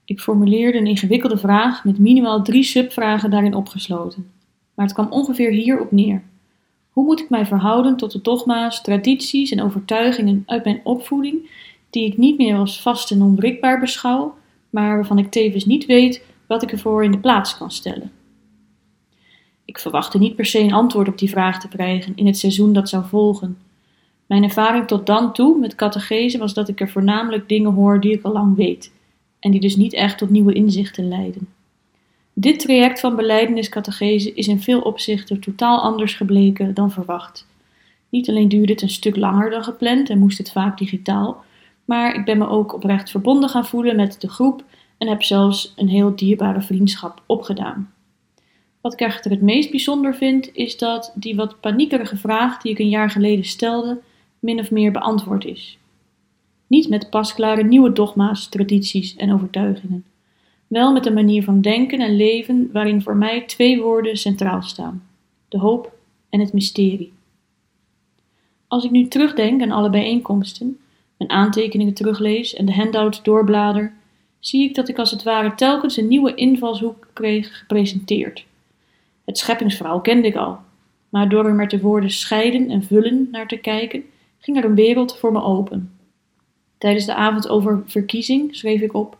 Ik 0.05 0.19
formuleerde 0.19 0.77
een 0.77 0.87
ingewikkelde 0.87 1.37
vraag 1.37 1.83
met 1.83 1.99
minimaal 1.99 2.43
drie 2.43 2.63
subvragen 2.63 3.29
daarin 3.29 3.55
opgesloten. 3.55 4.31
Maar 4.73 4.85
het 4.85 4.93
kwam 4.93 5.11
ongeveer 5.11 5.51
hierop 5.51 5.91
neer. 5.91 6.23
Hoe 6.89 7.05
moet 7.05 7.19
ik 7.19 7.29
mij 7.29 7.45
verhouden 7.45 7.97
tot 7.97 8.11
de 8.11 8.21
dogma's, 8.21 8.81
tradities 8.81 9.51
en 9.51 9.61
overtuigingen 9.61 10.43
uit 10.45 10.63
mijn 10.63 10.81
opvoeding, 10.83 11.49
die 11.89 12.05
ik 12.05 12.17
niet 12.17 12.37
meer 12.37 12.55
als 12.55 12.81
vast 12.81 13.11
en 13.11 13.21
onwrikbaar 13.21 13.79
beschouw, 13.79 14.35
maar 14.69 14.95
waarvan 14.95 15.19
ik 15.19 15.31
tevens 15.31 15.65
niet 15.65 15.85
weet 15.85 16.25
wat 16.47 16.63
ik 16.63 16.71
ervoor 16.71 17.03
in 17.03 17.11
de 17.11 17.19
plaats 17.19 17.57
kan 17.57 17.71
stellen? 17.71 18.11
Ik 19.65 19.79
verwachtte 19.79 20.17
niet 20.17 20.35
per 20.35 20.45
se 20.45 20.59
een 20.59 20.73
antwoord 20.73 21.07
op 21.07 21.17
die 21.17 21.29
vraag 21.29 21.59
te 21.59 21.67
krijgen 21.67 22.13
in 22.15 22.25
het 22.25 22.37
seizoen 22.37 22.73
dat 22.73 22.89
zou 22.89 23.05
volgen. 23.05 23.57
Mijn 24.25 24.43
ervaring 24.43 24.87
tot 24.87 25.05
dan 25.05 25.33
toe 25.33 25.59
met 25.59 25.75
catechese 25.75 26.37
was 26.37 26.53
dat 26.53 26.67
ik 26.67 26.81
er 26.81 26.89
voornamelijk 26.89 27.49
dingen 27.49 27.73
hoor 27.73 27.99
die 27.99 28.13
ik 28.13 28.23
al 28.23 28.31
lang 28.31 28.55
weet, 28.55 28.91
en 29.39 29.51
die 29.51 29.59
dus 29.59 29.75
niet 29.75 29.93
echt 29.93 30.17
tot 30.17 30.29
nieuwe 30.29 30.53
inzichten 30.53 31.07
leiden. 31.07 31.47
Dit 32.33 32.59
traject 32.59 32.99
van 32.99 33.15
beleidenis-catechese 33.15 34.33
is 34.33 34.47
in 34.47 34.61
veel 34.61 34.81
opzichten 34.81 35.39
totaal 35.39 35.81
anders 35.81 36.13
gebleken 36.13 36.73
dan 36.73 36.91
verwacht. 36.91 37.47
Niet 38.09 38.29
alleen 38.29 38.49
duurde 38.49 38.71
het 38.71 38.81
een 38.81 38.89
stuk 38.89 39.15
langer 39.15 39.49
dan 39.49 39.63
gepland 39.63 40.09
en 40.09 40.19
moest 40.19 40.37
het 40.37 40.51
vaak 40.51 40.77
digitaal, 40.77 41.43
maar 41.85 42.15
ik 42.15 42.25
ben 42.25 42.37
me 42.37 42.47
ook 42.47 42.73
oprecht 42.73 43.09
verbonden 43.09 43.49
gaan 43.49 43.65
voelen 43.65 43.95
met 43.95 44.21
de 44.21 44.29
groep 44.29 44.63
en 44.97 45.07
heb 45.07 45.23
zelfs 45.23 45.73
een 45.75 45.89
heel 45.89 46.15
dierbare 46.15 46.61
vriendschap 46.61 47.21
opgedaan. 47.25 47.93
Wat 48.85 48.93
ik 48.93 48.99
echter 48.99 49.31
het 49.31 49.41
meest 49.41 49.69
bijzonder 49.69 50.15
vind, 50.15 50.49
is 50.53 50.77
dat 50.77 51.13
die 51.15 51.35
wat 51.35 51.59
paniekerige 51.59 52.17
vraag 52.17 52.61
die 52.61 52.71
ik 52.71 52.79
een 52.79 52.89
jaar 52.89 53.09
geleden 53.09 53.45
stelde, 53.45 54.01
min 54.39 54.59
of 54.59 54.71
meer 54.71 54.91
beantwoord 54.91 55.45
is. 55.45 55.77
Niet 56.67 56.89
met 56.89 57.09
pasklare 57.09 57.63
nieuwe 57.63 57.93
dogma's, 57.93 58.49
tradities 58.49 59.15
en 59.15 59.33
overtuigingen. 59.33 60.05
Wel 60.67 60.93
met 60.93 61.05
een 61.05 61.13
manier 61.13 61.43
van 61.43 61.61
denken 61.61 61.99
en 61.99 62.15
leven 62.15 62.69
waarin 62.71 63.01
voor 63.01 63.15
mij 63.15 63.41
twee 63.41 63.81
woorden 63.81 64.17
centraal 64.17 64.61
staan: 64.61 65.03
de 65.49 65.57
hoop 65.57 65.97
en 66.29 66.39
het 66.39 66.53
mysterie. 66.53 67.13
Als 68.67 68.83
ik 68.83 68.91
nu 68.91 69.07
terugdenk 69.07 69.61
aan 69.61 69.71
alle 69.71 69.89
bijeenkomsten, 69.89 70.77
mijn 71.17 71.29
aantekeningen 71.29 71.93
teruglees 71.93 72.53
en 72.53 72.65
de 72.65 72.73
handout 72.73 73.23
doorblader, 73.23 73.93
zie 74.39 74.69
ik 74.69 74.75
dat 74.75 74.87
ik 74.89 74.99
als 74.99 75.11
het 75.11 75.23
ware 75.23 75.55
telkens 75.55 75.97
een 75.97 76.07
nieuwe 76.07 76.35
invalshoek 76.35 77.07
kreeg 77.13 77.57
gepresenteerd. 77.57 78.45
Het 79.25 79.37
scheppingsverhaal 79.37 80.01
kende 80.01 80.27
ik 80.27 80.35
al, 80.35 80.57
maar 81.09 81.29
door 81.29 81.45
er 81.45 81.53
met 81.53 81.69
de 81.69 81.79
woorden 81.79 82.09
scheiden 82.09 82.69
en 82.69 82.83
vullen 82.83 83.27
naar 83.31 83.47
te 83.47 83.57
kijken, 83.57 84.03
ging 84.39 84.57
er 84.57 84.65
een 84.65 84.75
wereld 84.75 85.17
voor 85.17 85.31
me 85.31 85.41
open. 85.41 85.91
Tijdens 86.77 87.05
de 87.05 87.13
avond 87.13 87.49
over 87.49 87.83
verkiezing 87.85 88.55
schreef 88.55 88.81
ik 88.81 88.93
op: 88.93 89.17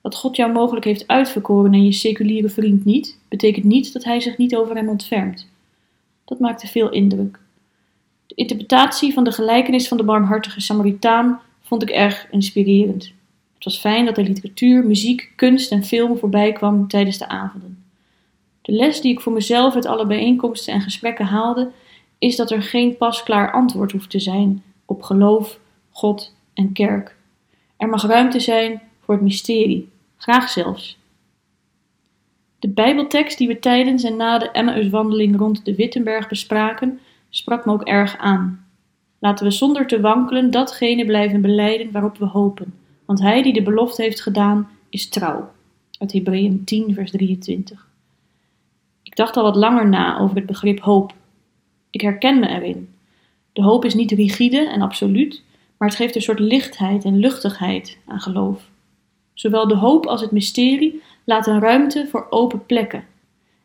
Wat 0.00 0.16
God 0.16 0.36
jou 0.36 0.52
mogelijk 0.52 0.84
heeft 0.84 1.08
uitverkoren 1.08 1.72
en 1.72 1.84
je 1.84 1.92
seculiere 1.92 2.48
vriend 2.48 2.84
niet, 2.84 3.18
betekent 3.28 3.64
niet 3.64 3.92
dat 3.92 4.04
hij 4.04 4.20
zich 4.20 4.36
niet 4.36 4.56
over 4.56 4.76
hem 4.76 4.88
ontfermt. 4.88 5.48
Dat 6.24 6.38
maakte 6.38 6.66
veel 6.66 6.90
indruk. 6.90 7.38
De 8.26 8.34
interpretatie 8.34 9.12
van 9.12 9.24
de 9.24 9.32
gelijkenis 9.32 9.88
van 9.88 9.96
de 9.96 10.04
barmhartige 10.04 10.60
Samaritaan 10.60 11.40
vond 11.60 11.82
ik 11.82 11.90
erg 11.90 12.26
inspirerend. 12.30 13.12
Het 13.54 13.64
was 13.64 13.78
fijn 13.78 14.04
dat 14.04 14.18
er 14.18 14.24
literatuur, 14.24 14.86
muziek, 14.86 15.32
kunst 15.36 15.72
en 15.72 15.84
film 15.84 16.18
voorbij 16.18 16.52
kwam 16.52 16.88
tijdens 16.88 17.18
de 17.18 17.28
avonden. 17.28 17.83
De 18.64 18.72
les 18.72 19.00
die 19.00 19.12
ik 19.12 19.20
voor 19.20 19.32
mezelf 19.32 19.74
uit 19.74 19.86
alle 19.86 20.06
bijeenkomsten 20.06 20.74
en 20.74 20.80
gesprekken 20.80 21.26
haalde, 21.26 21.70
is 22.18 22.36
dat 22.36 22.50
er 22.50 22.62
geen 22.62 22.96
pasklaar 22.96 23.52
antwoord 23.52 23.92
hoeft 23.92 24.10
te 24.10 24.20
zijn 24.20 24.62
op 24.84 25.02
geloof, 25.02 25.58
God 25.90 26.34
en 26.54 26.72
kerk. 26.72 27.16
Er 27.76 27.88
mag 27.88 28.02
ruimte 28.02 28.40
zijn 28.40 28.82
voor 29.00 29.14
het 29.14 29.22
mysterie, 29.22 29.88
graag 30.16 30.48
zelfs. 30.48 30.98
De 32.58 32.68
Bijbeltekst 32.68 33.38
die 33.38 33.48
we 33.48 33.58
tijdens 33.58 34.02
en 34.02 34.16
na 34.16 34.38
de 34.38 34.50
Emmauswandeling 34.50 35.36
rond 35.36 35.64
de 35.64 35.74
Wittenberg 35.74 36.28
bespraken, 36.28 37.00
sprak 37.30 37.64
me 37.64 37.72
ook 37.72 37.82
erg 37.82 38.16
aan. 38.16 38.66
Laten 39.18 39.46
we 39.46 39.50
zonder 39.50 39.86
te 39.86 40.00
wankelen 40.00 40.50
datgene 40.50 41.04
blijven 41.04 41.40
beleiden 41.40 41.92
waarop 41.92 42.18
we 42.18 42.26
hopen, 42.26 42.74
want 43.04 43.20
Hij 43.20 43.42
die 43.42 43.52
de 43.52 43.62
belofte 43.62 44.02
heeft 44.02 44.20
gedaan, 44.20 44.68
is 44.88 45.08
trouw. 45.08 45.52
Uit 45.98 46.12
Hebreeën 46.12 46.64
10, 46.64 46.94
vers 46.94 47.10
23. 47.10 47.83
Ik 49.04 49.16
dacht 49.16 49.36
al 49.36 49.42
wat 49.42 49.56
langer 49.56 49.88
na 49.88 50.18
over 50.18 50.36
het 50.36 50.46
begrip 50.46 50.80
hoop. 50.80 51.12
Ik 51.90 52.00
herken 52.00 52.40
me 52.40 52.48
erin. 52.48 52.94
De 53.52 53.62
hoop 53.62 53.84
is 53.84 53.94
niet 53.94 54.10
rigide 54.10 54.68
en 54.68 54.82
absoluut, 54.82 55.42
maar 55.76 55.88
het 55.88 55.96
geeft 55.96 56.14
een 56.14 56.22
soort 56.22 56.38
lichtheid 56.38 57.04
en 57.04 57.18
luchtigheid 57.18 57.98
aan 58.06 58.20
geloof. 58.20 58.68
Zowel 59.34 59.68
de 59.68 59.76
hoop 59.76 60.06
als 60.06 60.20
het 60.20 60.30
mysterie 60.30 61.02
laten 61.24 61.60
ruimte 61.60 62.06
voor 62.10 62.26
open 62.30 62.66
plekken. 62.66 63.04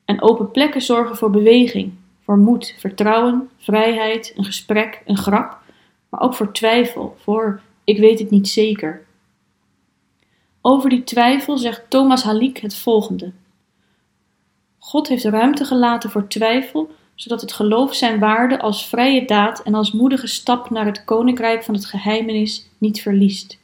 En 0.06 0.22
open 0.22 0.52
plekken 0.52 0.82
zorgen 0.82 1.16
voor 1.16 1.30
beweging, 1.30 1.94
voor 2.20 2.38
moed, 2.38 2.76
vertrouwen, 2.78 3.50
vrijheid, 3.58 4.34
een 4.36 4.46
gesprek, 4.46 5.02
een 5.06 5.18
grap, 5.18 5.58
maar 6.10 6.22
ook 6.22 6.34
voor 6.34 6.54
twijfel, 6.54 7.16
voor 7.20 7.62
ik 7.84 7.98
weet 7.98 8.20
het 8.20 8.30
niet 8.30 8.48
zeker. 8.48 9.06
Over 10.62 10.90
die 10.90 11.04
twijfel 11.04 11.58
zegt 11.58 11.90
Thomas 11.90 12.24
Halik 12.24 12.58
het 12.58 12.76
volgende. 12.76 13.32
God 14.80 15.08
heeft 15.08 15.24
ruimte 15.24 15.66
gelaten 15.66 16.10
voor 16.10 16.28
twijfel, 16.28 16.90
zodat 17.16 17.42
het 17.42 17.54
geloof 17.54 17.96
zijn 17.96 18.20
waarde 18.20 18.60
als 18.60 18.88
vrije 18.88 19.26
daad 19.26 19.64
en 19.64 19.74
als 19.74 19.92
moedige 19.92 20.28
stap 20.28 20.70
naar 20.70 20.86
het 20.86 21.04
koninkrijk 21.04 21.64
van 21.64 21.74
het 21.74 21.86
geheimenis 21.86 22.70
niet 22.78 23.02
verliest. 23.02 23.60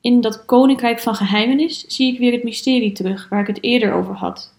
In 0.00 0.20
dat 0.20 0.44
koninkrijk 0.44 1.00
van 1.00 1.14
geheimenis 1.14 1.84
zie 1.86 2.12
ik 2.12 2.18
weer 2.18 2.32
het 2.32 2.42
mysterie 2.42 2.92
terug 2.92 3.28
waar 3.28 3.40
ik 3.40 3.46
het 3.46 3.62
eerder 3.62 3.92
over 3.92 4.14
had. 4.14 4.54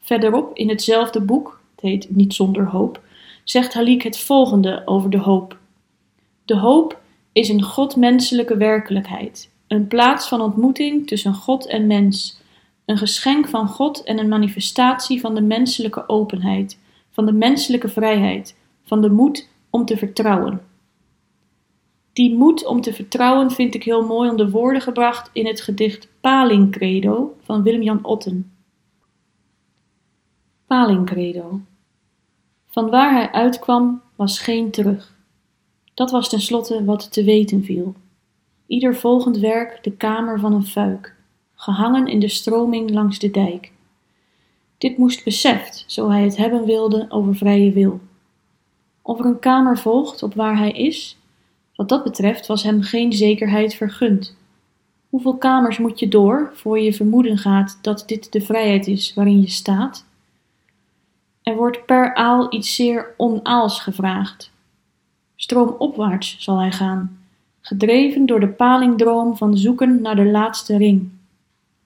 Verderop 0.00 0.56
in 0.56 0.68
hetzelfde 0.68 1.20
boek, 1.20 1.60
het 1.74 1.84
heet 1.84 2.16
Niet 2.16 2.34
zonder 2.34 2.66
hoop, 2.66 3.00
zegt 3.44 3.74
Halik 3.74 4.02
het 4.02 4.18
volgende 4.18 4.82
over 4.84 5.10
de 5.10 5.18
hoop. 5.18 5.58
De 6.44 6.56
hoop 6.56 7.00
is 7.32 7.48
een 7.48 7.62
godmenselijke 7.62 8.56
werkelijkheid, 8.56 9.50
een 9.66 9.86
plaats 9.86 10.28
van 10.28 10.40
ontmoeting 10.40 11.06
tussen 11.06 11.34
God 11.34 11.66
en 11.66 11.86
mens 11.86 12.40
een 12.92 12.98
geschenk 12.98 13.48
van 13.48 13.68
God 13.68 14.02
en 14.02 14.18
een 14.18 14.28
manifestatie 14.28 15.20
van 15.20 15.34
de 15.34 15.40
menselijke 15.40 16.08
openheid, 16.08 16.78
van 17.10 17.26
de 17.26 17.32
menselijke 17.32 17.88
vrijheid, 17.88 18.56
van 18.84 19.00
de 19.00 19.10
moed 19.10 19.48
om 19.70 19.84
te 19.84 19.96
vertrouwen. 19.96 20.60
Die 22.12 22.34
moed 22.34 22.66
om 22.66 22.80
te 22.80 22.92
vertrouwen 22.92 23.50
vind 23.50 23.74
ik 23.74 23.82
heel 23.82 24.06
mooi 24.06 24.30
onder 24.30 24.50
woorden 24.50 24.82
gebracht 24.82 25.30
in 25.32 25.46
het 25.46 25.60
gedicht 25.60 26.08
Palingcredo 26.20 27.36
van 27.42 27.62
Willem-Jan 27.62 28.04
Otten. 28.04 28.52
Palingcredo. 30.66 31.60
Van 32.66 32.90
waar 32.90 33.12
hij 33.12 33.30
uitkwam 33.30 34.02
was 34.16 34.38
geen 34.38 34.70
terug. 34.70 35.14
Dat 35.94 36.10
was 36.10 36.28
tenslotte 36.28 36.84
wat 36.84 37.12
te 37.12 37.24
weten 37.24 37.64
viel. 37.64 37.94
Ieder 38.66 38.96
volgend 38.96 39.38
werk 39.38 39.78
de 39.82 39.92
kamer 39.92 40.40
van 40.40 40.52
een 40.52 40.66
fuik 40.66 41.20
gehangen 41.62 42.06
in 42.06 42.20
de 42.20 42.28
stroming 42.28 42.90
langs 42.90 43.18
de 43.18 43.30
dijk. 43.30 43.72
Dit 44.78 44.98
moest 44.98 45.24
beseft, 45.24 45.84
zo 45.86 46.10
hij 46.10 46.22
het 46.22 46.36
hebben 46.36 46.64
wilde 46.64 47.06
over 47.08 47.36
vrije 47.36 47.72
wil. 47.72 48.00
Of 49.02 49.18
er 49.18 49.24
een 49.24 49.38
kamer 49.38 49.78
volgt 49.78 50.22
op 50.22 50.34
waar 50.34 50.58
hij 50.58 50.70
is, 50.70 51.18
wat 51.74 51.88
dat 51.88 52.04
betreft 52.04 52.46
was 52.46 52.62
hem 52.62 52.82
geen 52.82 53.12
zekerheid 53.12 53.74
vergund. 53.74 54.36
Hoeveel 55.08 55.36
kamers 55.36 55.78
moet 55.78 55.98
je 55.98 56.08
door 56.08 56.50
voor 56.54 56.78
je 56.78 56.92
vermoeden 56.92 57.38
gaat 57.38 57.78
dat 57.82 58.04
dit 58.06 58.32
de 58.32 58.40
vrijheid 58.40 58.86
is 58.86 59.14
waarin 59.14 59.40
je 59.40 59.50
staat? 59.50 60.04
Er 61.42 61.56
wordt 61.56 61.86
per 61.86 62.14
aal 62.14 62.54
iets 62.54 62.74
zeer 62.74 63.14
onaals 63.16 63.80
gevraagd. 63.80 64.50
Stroomopwaarts 65.36 66.36
zal 66.38 66.58
hij 66.58 66.72
gaan, 66.72 67.18
gedreven 67.60 68.26
door 68.26 68.40
de 68.40 68.48
palingdroom 68.48 69.36
van 69.36 69.56
zoeken 69.56 70.02
naar 70.02 70.16
de 70.16 70.26
laatste 70.26 70.76
ring. 70.76 71.20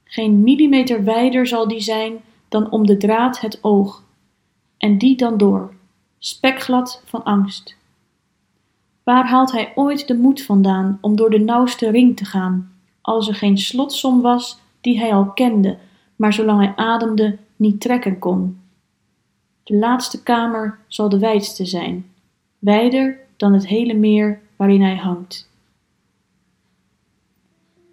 Geen 0.09 0.43
millimeter 0.43 1.05
wijder 1.05 1.47
zal 1.47 1.69
die 1.69 1.81
zijn 1.81 2.21
dan 2.49 2.71
om 2.71 2.87
de 2.87 2.97
draad 2.97 3.41
het 3.41 3.65
oog, 3.65 4.03
en 4.79 4.99
die 4.99 5.17
dan 5.17 5.37
door, 5.37 5.75
spekglad 6.19 7.03
van 7.05 7.25
angst. 7.25 7.77
Waar 9.03 9.27
haalt 9.27 9.53
hij 9.53 9.73
ooit 9.75 10.07
de 10.07 10.15
moed 10.15 10.43
vandaan 10.43 10.99
om 11.01 11.17
door 11.17 11.31
de 11.31 11.39
nauwste 11.39 11.91
ring 11.91 12.17
te 12.17 12.25
gaan, 12.25 12.73
als 13.01 13.29
er 13.29 13.35
geen 13.35 13.59
slotsom 13.59 14.21
was 14.21 14.59
die 14.81 14.99
hij 14.99 15.15
al 15.15 15.33
kende, 15.33 15.79
maar 16.17 16.33
zolang 16.33 16.61
hij 16.61 16.73
ademde 16.77 17.39
niet 17.57 17.81
trekken 17.81 18.19
kon? 18.19 18.61
De 19.63 19.77
laatste 19.77 20.23
kamer 20.23 20.79
zal 20.87 21.09
de 21.09 21.19
wijdste 21.19 21.65
zijn, 21.65 22.11
wijder 22.59 23.19
dan 23.37 23.53
het 23.53 23.67
hele 23.67 23.95
meer 23.95 24.41
waarin 24.57 24.83
hij 24.83 24.97
hangt. 24.97 25.51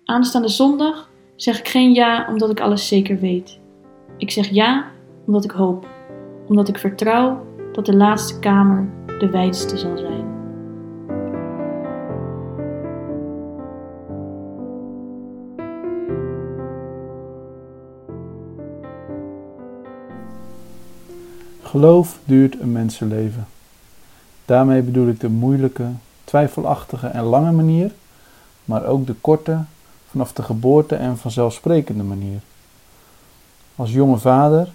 Aanstaande 0.05 0.47
zondag 0.47 1.09
zeg 1.35 1.59
ik 1.59 1.67
geen 1.67 1.93
ja 1.93 2.27
omdat 2.29 2.49
ik 2.49 2.59
alles 2.59 2.87
zeker 2.87 3.19
weet. 3.19 3.59
Ik 4.17 4.31
zeg 4.31 4.49
ja 4.49 4.85
omdat 5.25 5.43
ik 5.43 5.51
hoop, 5.51 5.87
omdat 6.47 6.67
ik 6.67 6.77
vertrouw 6.77 7.45
dat 7.71 7.85
de 7.85 7.95
laatste 7.95 8.39
kamer 8.39 8.89
de 9.19 9.29
wijdste 9.29 9.77
zal 9.77 9.97
zijn. 9.97 10.31
Geloof 21.61 22.19
duurt 22.25 22.59
een 22.59 22.71
mensenleven. 22.71 23.47
Daarmee 24.45 24.81
bedoel 24.81 25.07
ik 25.07 25.19
de 25.19 25.29
moeilijke, 25.29 25.85
twijfelachtige 26.23 27.07
en 27.07 27.23
lange 27.23 27.51
manier, 27.51 27.91
maar 28.65 28.85
ook 28.85 29.07
de 29.07 29.13
korte, 29.13 29.59
vanaf 30.13 30.33
de 30.33 30.43
geboorte 30.43 30.95
en 30.95 31.17
vanzelfsprekende 31.17 32.03
manier. 32.03 32.39
Als 33.75 33.91
jonge 33.91 34.17
vader, 34.17 34.71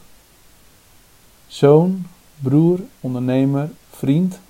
zoon, 1.46 2.06
broer, 2.38 2.80
ondernemer, 3.00 3.70
vriend 3.90 4.40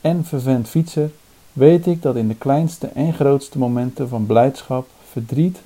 en 0.00 0.24
vervent 0.24 0.68
fietser 0.68 1.10
weet 1.52 1.86
ik 1.86 2.02
dat 2.02 2.16
in 2.16 2.28
de 2.28 2.34
kleinste 2.34 2.86
en 2.86 3.14
grootste 3.14 3.58
momenten 3.58 4.08
van 4.08 4.26
blijdschap, 4.26 4.88
verdriet, 5.10 5.58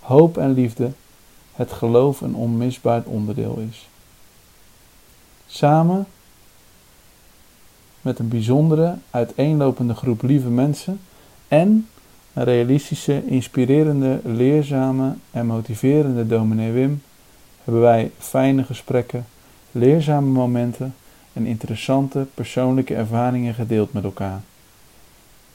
hoop 0.00 0.36
en 0.38 0.52
liefde 0.52 0.92
het 1.52 1.72
geloof 1.72 2.20
een 2.20 2.34
onmisbaar 2.34 3.02
onderdeel 3.04 3.58
is. 3.70 3.88
Samen 5.46 6.06
met 8.00 8.18
een 8.18 8.28
bijzondere, 8.28 8.96
uiteenlopende 9.10 9.94
groep 9.94 10.22
lieve 10.22 10.48
mensen 10.48 11.00
en 11.48 11.88
realistische, 12.32 13.22
inspirerende, 13.26 14.20
leerzame 14.24 15.14
en 15.30 15.46
motiverende 15.46 16.26
dominee 16.26 16.72
Wim 16.72 17.02
hebben 17.64 17.82
wij 17.82 18.10
fijne 18.18 18.64
gesprekken, 18.64 19.26
leerzame 19.70 20.26
momenten 20.26 20.94
en 21.32 21.46
interessante 21.46 22.26
persoonlijke 22.34 22.94
ervaringen 22.94 23.54
gedeeld 23.54 23.92
met 23.92 24.04
elkaar. 24.04 24.40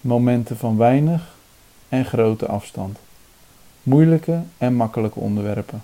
Momenten 0.02 0.58
van 0.58 0.78
weinig 0.78 1.36
en 1.90 2.06
grote 2.06 2.48
afstand. 2.48 2.98
Moeilijke 3.84 4.42
en 4.58 4.74
makkelijke 4.74 5.20
onderwerpen. 5.20 5.84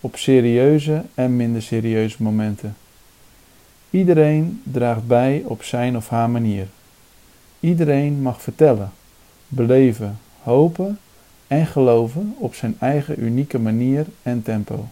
Op 0.00 0.16
serieuze 0.16 1.02
en 1.14 1.36
minder 1.36 1.62
serieuze 1.62 2.22
momenten. 2.22 2.76
Iedereen 3.90 4.60
draagt 4.64 5.06
bij 5.06 5.42
op 5.46 5.62
zijn 5.62 5.96
of 5.96 6.08
haar 6.08 6.30
manier. 6.30 6.66
Iedereen 7.60 8.22
mag 8.22 8.42
vertellen, 8.42 8.92
beleven, 9.54 10.18
hopen 10.42 10.98
en 11.46 11.66
geloven 11.66 12.34
op 12.38 12.54
zijn 12.54 12.76
eigen 12.80 13.22
unieke 13.22 13.58
manier 13.58 14.06
en 14.22 14.42
tempo. 14.42 14.86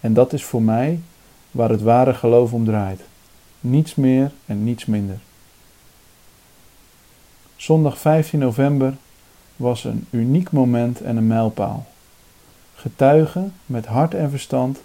En 0.00 0.14
dat 0.14 0.32
is 0.32 0.44
voor 0.44 0.62
mij 0.62 1.00
waar 1.50 1.70
het 1.70 1.82
ware 1.82 2.14
geloof 2.14 2.52
om 2.52 2.64
draait. 2.64 3.00
Niets 3.60 3.94
meer 3.94 4.32
en 4.46 4.64
niets 4.64 4.84
minder. 4.84 5.18
Zondag 7.56 7.98
15 7.98 8.38
november 8.38 8.94
was 9.56 9.84
een 9.84 10.06
uniek 10.10 10.50
moment 10.50 11.00
en 11.00 11.16
een 11.16 11.26
mijlpaal. 11.26 11.86
Getuigen 12.74 13.52
met 13.66 13.86
hart 13.86 14.14
en 14.14 14.30
verstand 14.30 14.80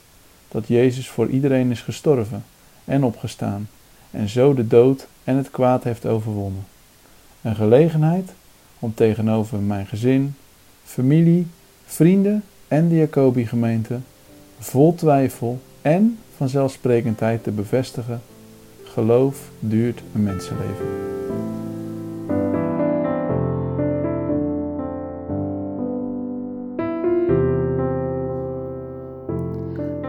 dat 0.48 0.68
Jezus 0.68 1.10
voor 1.10 1.28
iedereen 1.28 1.72
is 1.72 1.82
gestorven 1.82 2.44
en 2.86 3.04
opgestaan 3.04 3.70
en 4.12 4.30
zo 4.30 4.54
de 4.54 4.68
dood 4.68 5.08
en 5.24 5.36
het 5.36 5.52
kwaad 5.52 5.84
heeft 5.84 6.06
overwonnen. 6.06 6.66
Een 7.42 7.56
gelegenheid 7.56 8.34
om 8.82 8.94
tegenover 8.94 9.60
mijn 9.60 9.88
gezin, 9.88 10.36
familie, 10.84 11.48
vrienden 11.86 12.44
en 12.68 12.90
de 12.90 12.96
Jacobi-gemeente 12.96 14.00
vol 14.60 14.96
twijfel 14.96 15.60
en 15.82 16.18
vanzelfsprekendheid 16.38 17.44
te 17.44 17.52
bevestigen: 17.52 18.22
geloof 18.84 19.50
duurt 19.60 20.02
een 20.14 20.24
mensenleven. 20.24 21.10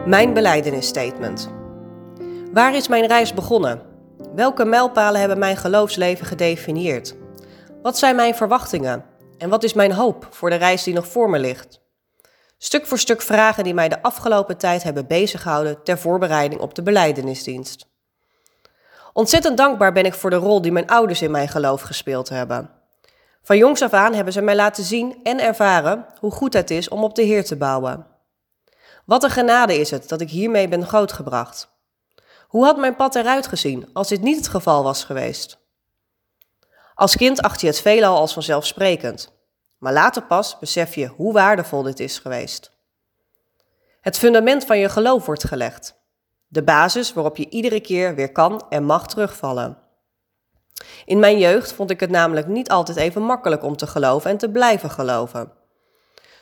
Mijn 0.07 0.35
beleidenisstatement. 0.35 1.51
Waar 2.53 2.75
is 2.75 2.89
mijn 2.89 3.07
reis 3.07 3.35
begonnen? 3.35 3.81
Welke 4.35 4.65
mijlpalen 4.65 5.21
hebben 5.21 5.39
mijn 5.39 5.57
geloofsleven 5.57 6.27
gedefinieerd? 6.27 7.15
Wat 7.83 7.99
zijn 7.99 8.17
mijn 8.17 8.35
verwachtingen? 8.35 9.05
En 9.39 9.49
wat 9.49 9.63
is 9.63 9.73
mijn 9.73 9.93
hoop 9.93 10.27
voor 10.31 10.51
de 10.51 10.57
reis 10.57 10.83
die 10.83 10.95
nog 10.95 11.07
voor 11.07 11.31
me 11.31 11.39
ligt? 11.39 11.81
Stuk 12.59 12.87
voor 12.87 12.99
stuk 12.99 13.23
vragen 13.23 13.65
die 13.65 13.75
mij 13.75 13.89
de 13.89 14.03
afgelopen 14.03 14.57
tijd 14.57 14.83
hebben 14.83 15.07
bezighouden 15.07 15.83
ter 15.83 15.99
voorbereiding 15.99 16.61
op 16.61 16.75
de 16.75 16.83
beleidenisdienst. 16.83 17.87
Ontzettend 19.13 19.57
dankbaar 19.57 19.93
ben 19.93 20.05
ik 20.05 20.15
voor 20.15 20.31
de 20.31 20.37
rol 20.37 20.63
die 20.63 20.73
mijn 20.73 20.87
ouders 20.87 21.23
in 21.23 21.31
mijn 21.31 21.49
geloof 21.49 21.81
gespeeld 21.81 22.29
hebben. 22.29 22.71
Van 23.43 23.57
jongs 23.57 23.83
af 23.83 23.93
aan 23.93 24.15
hebben 24.15 24.33
ze 24.33 24.41
mij 24.41 24.57
laten 24.57 24.85
zien 24.85 25.21
en 25.23 25.41
ervaren 25.41 26.07
hoe 26.19 26.31
goed 26.31 26.53
het 26.53 26.71
is 26.71 26.89
om 26.89 27.05
op 27.05 27.15
de 27.15 27.23
Heer 27.23 27.45
te 27.45 27.57
bouwen. 27.57 28.07
Wat 29.05 29.23
een 29.23 29.31
genade 29.31 29.79
is 29.79 29.91
het 29.91 30.09
dat 30.09 30.21
ik 30.21 30.31
hiermee 30.31 30.69
ben 30.69 30.87
grootgebracht. 30.87 31.71
Hoe 32.49 32.65
had 32.65 32.77
mijn 32.77 32.97
pad 32.97 33.15
eruit 33.15 33.47
gezien 33.47 33.89
als 33.93 34.09
dit 34.09 34.23
niet 34.23 34.37
het 34.37 34.49
geval 34.49 34.83
was 34.83 35.05
geweest? 35.05 35.62
Als 36.95 37.17
kind 37.17 37.43
acht 37.43 37.61
je 37.61 37.67
het 37.67 37.81
veelal 37.81 38.17
als 38.17 38.33
vanzelfsprekend, 38.33 39.33
maar 39.79 39.93
later 39.93 40.23
pas 40.23 40.59
besef 40.59 40.95
je 40.95 41.07
hoe 41.07 41.33
waardevol 41.33 41.83
dit 41.83 42.01
is 42.01 42.19
geweest. 42.19 42.71
Het 44.01 44.19
fundament 44.19 44.65
van 44.65 44.79
je 44.79 44.89
geloof 44.89 45.27
wordt 45.27 45.45
gelegd, 45.45 46.01
de 46.47 46.63
basis 46.63 47.13
waarop 47.13 47.37
je 47.37 47.49
iedere 47.49 47.81
keer 47.81 48.15
weer 48.15 48.33
kan 48.33 48.65
en 48.69 48.85
mag 48.85 49.07
terugvallen. 49.07 49.79
In 51.05 51.19
mijn 51.19 51.39
jeugd 51.39 51.73
vond 51.73 51.91
ik 51.91 52.01
het 52.01 52.11
namelijk 52.11 52.47
niet 52.47 52.71
altijd 52.71 52.97
even 52.97 53.23
makkelijk 53.23 53.63
om 53.63 53.77
te 53.77 53.87
geloven 53.87 54.31
en 54.31 54.37
te 54.37 54.51
blijven 54.51 54.91
geloven. 54.91 55.53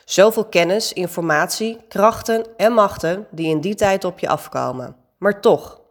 Zoveel 0.05 0.45
kennis, 0.45 0.93
informatie, 0.93 1.77
krachten 1.87 2.57
en 2.57 2.73
machten 2.73 3.27
die 3.31 3.49
in 3.49 3.61
die 3.61 3.75
tijd 3.75 4.03
op 4.03 4.19
je 4.19 4.27
afkomen. 4.27 4.95
Maar 5.17 5.41
toch, 5.41 5.81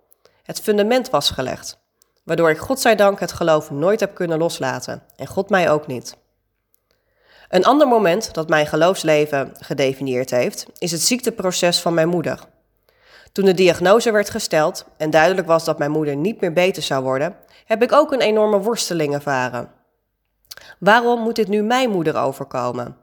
het 0.42 0.61
fundament 0.61 1.11
was 1.11 1.31
gelegd, 1.31 1.80
waardoor 2.31 2.51
ik 2.51 2.59
godzijdank 2.59 3.21
het 3.21 3.33
geloof 3.33 3.71
nooit 3.71 4.01
heb 4.01 4.14
kunnen 4.14 4.38
loslaten 4.38 5.03
en 5.16 5.27
God 5.27 5.51
mij 5.51 5.71
ook 5.71 5.87
niet. 5.87 6.16
Een 7.49 7.64
ander 7.64 7.88
moment 7.88 8.35
dat 8.35 8.49
mijn 8.49 8.66
geloofsleven 8.66 9.53
gedefinieerd 9.59 10.31
heeft, 10.31 10.66
is 10.79 10.93
het 10.93 11.01
ziekteproces 11.01 11.81
van 11.81 11.95
mijn 11.95 12.09
moeder. 12.09 12.40
Toen 13.33 13.45
de 13.45 13.55
diagnose 13.55 14.12
werd 14.12 14.31
gesteld 14.31 14.85
en 14.97 15.11
duidelijk 15.11 15.47
was 15.47 15.64
dat 15.64 15.79
mijn 15.79 15.90
moeder 15.90 16.16
niet 16.16 16.40
meer 16.40 16.53
beter 16.53 16.83
zou 16.83 17.03
worden, 17.03 17.37
heb 17.64 17.83
ik 17.83 17.93
ook 17.93 18.12
een 18.12 18.21
enorme 18.21 18.59
worsteling 18.59 19.14
ervaren. 19.14 19.71
Waarom 20.79 21.21
moet 21.21 21.37
dit 21.37 21.49
nu 21.49 21.62
mijn 21.62 21.90
moeder 21.90 22.16
overkomen? 22.16 22.97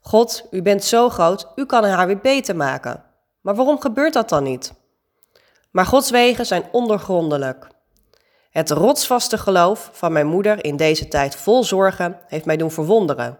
God, 0.00 0.46
u 0.50 0.62
bent 0.62 0.84
zo 0.84 1.08
groot, 1.08 1.46
u 1.56 1.66
kan 1.66 1.84
haar 1.84 2.06
weer 2.06 2.20
beter 2.20 2.56
maken. 2.56 3.04
Maar 3.40 3.54
waarom 3.54 3.80
gebeurt 3.80 4.12
dat 4.12 4.28
dan 4.28 4.42
niet? 4.42 4.72
Maar 5.70 5.86
Gods 5.86 6.10
wegen 6.10 6.46
zijn 6.46 6.64
ondergrondelijk. 6.72 7.70
Het 8.52 8.70
rotsvaste 8.70 9.38
geloof 9.38 9.90
van 9.92 10.12
mijn 10.12 10.26
moeder 10.26 10.64
in 10.64 10.76
deze 10.76 11.08
tijd 11.08 11.36
vol 11.36 11.64
zorgen 11.64 12.18
heeft 12.26 12.44
mij 12.44 12.56
doen 12.56 12.70
verwonderen. 12.70 13.38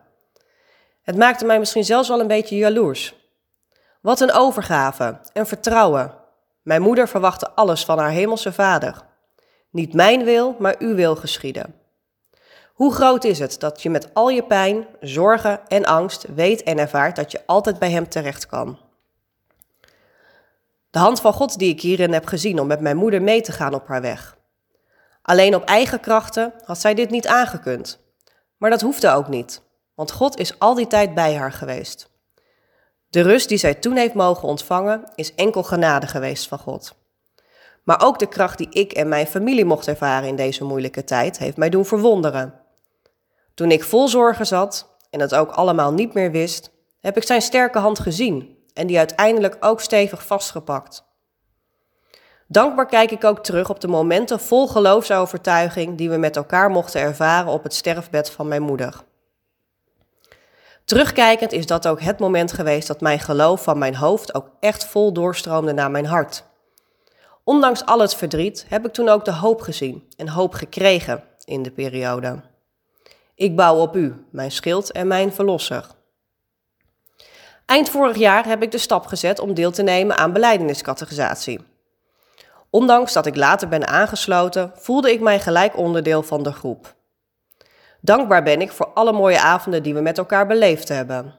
Het 1.03 1.17
maakte 1.17 1.45
mij 1.45 1.59
misschien 1.59 1.85
zelfs 1.85 2.09
wel 2.09 2.21
een 2.21 2.27
beetje 2.27 2.57
jaloers. 2.57 3.15
Wat 4.01 4.21
een 4.21 4.33
overgave, 4.33 5.21
een 5.33 5.47
vertrouwen. 5.47 6.15
Mijn 6.63 6.83
moeder 6.83 7.09
verwachtte 7.09 7.51
alles 7.51 7.85
van 7.85 7.99
haar 7.99 8.11
hemelse 8.11 8.53
vader. 8.53 9.03
Niet 9.71 9.95
mijn 9.95 10.25
wil, 10.25 10.57
maar 10.59 10.75
uw 10.79 10.95
wil 10.95 11.17
geschieden. 11.17 11.75
Hoe 12.73 12.95
groot 12.95 13.25
is 13.25 13.39
het 13.39 13.61
dat 13.61 13.83
je 13.83 13.91
met 13.91 14.15
al 14.15 14.29
je 14.29 14.43
pijn, 14.43 14.87
zorgen 15.01 15.61
en 15.69 15.85
angst 15.85 16.27
weet 16.35 16.63
en 16.63 16.79
ervaart 16.79 17.17
dat 17.17 17.33
je 17.33 17.43
altijd 17.47 17.79
bij 17.79 17.91
Hem 17.91 18.09
terecht 18.09 18.47
kan? 18.47 18.79
De 20.91 20.99
hand 20.99 21.21
van 21.21 21.33
God 21.33 21.59
die 21.59 21.73
ik 21.73 21.81
hierin 21.81 22.13
heb 22.13 22.27
gezien 22.27 22.61
om 22.61 22.67
met 22.67 22.81
mijn 22.81 22.97
moeder 22.97 23.23
mee 23.23 23.41
te 23.41 23.53
gaan 23.53 23.75
op 23.75 23.87
haar 23.87 24.01
weg. 24.01 24.41
Alleen 25.23 25.55
op 25.55 25.65
eigen 25.65 26.01
krachten 26.01 26.53
had 26.65 26.79
zij 26.79 26.95
dit 26.95 27.11
niet 27.11 27.27
aangekund. 27.27 28.01
Maar 28.57 28.71
dat 28.71 28.81
hoefde 28.81 29.11
ook 29.11 29.29
niet, 29.29 29.63
want 29.95 30.13
God 30.13 30.39
is 30.39 30.59
al 30.59 30.75
die 30.75 30.87
tijd 30.87 31.15
bij 31.15 31.35
haar 31.35 31.53
geweest. 31.53 32.11
De 33.09 33.21
rust 33.21 33.49
die 33.49 33.59
zij 33.59 33.75
toen 33.75 33.97
heeft 33.97 34.15
mogen 34.15 34.49
ontvangen 34.49 35.13
is 35.15 35.35
enkel 35.35 35.63
genade 35.63 36.07
geweest 36.07 36.49
van 36.49 36.59
God. 36.59 36.95
Maar 37.83 38.03
ook 38.05 38.19
de 38.19 38.27
kracht 38.27 38.59
die 38.59 38.69
ik 38.71 38.93
en 38.93 39.09
mijn 39.09 39.27
familie 39.27 39.65
mocht 39.65 39.89
ervaren 39.89 40.29
in 40.29 40.37
deze 40.37 40.65
moeilijke 40.65 41.05
tijd 41.05 41.39
heeft 41.39 41.57
mij 41.57 41.71
doen 41.71 41.85
verwonderen. 41.85 42.61
Toen 43.55 43.71
ik 43.71 43.85
vol 43.85 44.09
zorgen 44.09 44.47
zat 44.47 44.97
en 45.11 45.21
het 45.21 45.35
ook 45.35 45.51
allemaal 45.51 45.93
niet 45.93 46.15
meer 46.15 46.31
wist, 46.31 46.71
heb 47.01 47.17
ik 47.17 47.23
zijn 47.23 47.43
sterke 47.43 47.79
hand 47.79 47.99
gezien 47.99 48.59
en 48.75 48.87
die 48.87 48.99
uiteindelijk 48.99 49.57
ook 49.61 49.81
stevig 49.81 50.27
vastgepakt. 50.27 51.05
Dankbaar 52.53 52.87
kijk 52.87 53.11
ik 53.11 53.25
ook 53.25 53.43
terug 53.43 53.71
op 53.71 53.81
de 53.81 53.89
momenten 53.89 54.41
vol 54.41 54.69
geloofsovertuiging 54.69 55.99
die 55.99 56.11
we 56.11 56.17
met 56.17 56.37
elkaar 56.37 56.71
mochten 56.71 57.01
ervaren 57.01 57.53
op 57.53 57.63
het 57.63 57.75
sterfbed 57.75 58.31
van 58.31 58.49
mijn 58.49 58.63
moeder. 58.63 59.03
Terugkijkend 60.85 61.53
is 61.53 61.67
dat 61.67 61.89
ook 61.89 62.01
het 62.01 62.19
moment 62.19 62.53
geweest 62.53 62.89
dat 62.89 63.01
mijn 63.01 63.19
geloof 63.19 63.63
van 63.63 63.79
mijn 63.79 63.95
hoofd 63.95 64.35
ook 64.35 64.51
echt 64.61 64.85
vol 64.85 65.13
doorstroomde 65.13 65.73
naar 65.73 65.91
mijn 65.91 66.07
hart. 66.07 66.45
Ondanks 67.45 67.87
al 67.87 67.99
het 67.99 68.15
verdriet 68.15 68.67
heb 68.69 68.87
ik 68.87 68.93
toen 68.93 69.09
ook 69.09 69.25
de 69.25 69.33
hoop 69.33 69.61
gezien 69.61 70.09
en 70.17 70.29
hoop 70.29 70.55
gekregen 70.55 71.25
in 71.45 71.63
de 71.63 71.71
periode. 71.71 72.41
Ik 73.35 73.57
bouw 73.57 73.77
op 73.77 73.97
u, 73.97 74.25
mijn 74.31 74.51
schild 74.51 74.93
en 74.93 75.07
mijn 75.07 75.33
verlosser. 75.33 75.87
Eind 77.67 77.89
vorig 77.89 78.17
jaar 78.17 78.47
heb 78.47 78.63
ik 78.63 78.71
de 78.71 78.79
stap 78.79 79.07
gezet 79.07 79.39
om 79.39 79.55
deel 79.55 79.71
te 79.71 79.83
nemen 79.83 80.17
aan 80.17 80.33
beleideniscategorisatie. 80.33 81.72
Ondanks 82.73 83.13
dat 83.13 83.27
ik 83.27 83.37
later 83.37 83.69
ben 83.69 83.87
aangesloten, 83.87 84.73
voelde 84.75 85.13
ik 85.13 85.21
mij 85.21 85.41
gelijk 85.41 85.77
onderdeel 85.77 86.23
van 86.23 86.43
de 86.43 86.53
groep. 86.53 86.95
Dankbaar 88.01 88.43
ben 88.43 88.61
ik 88.61 88.73
voor 88.73 88.87
alle 88.87 89.13
mooie 89.13 89.41
avonden 89.41 89.83
die 89.83 89.95
we 89.95 90.01
met 90.01 90.19
elkaar 90.19 90.47
beleefd 90.47 90.89
hebben. 90.89 91.35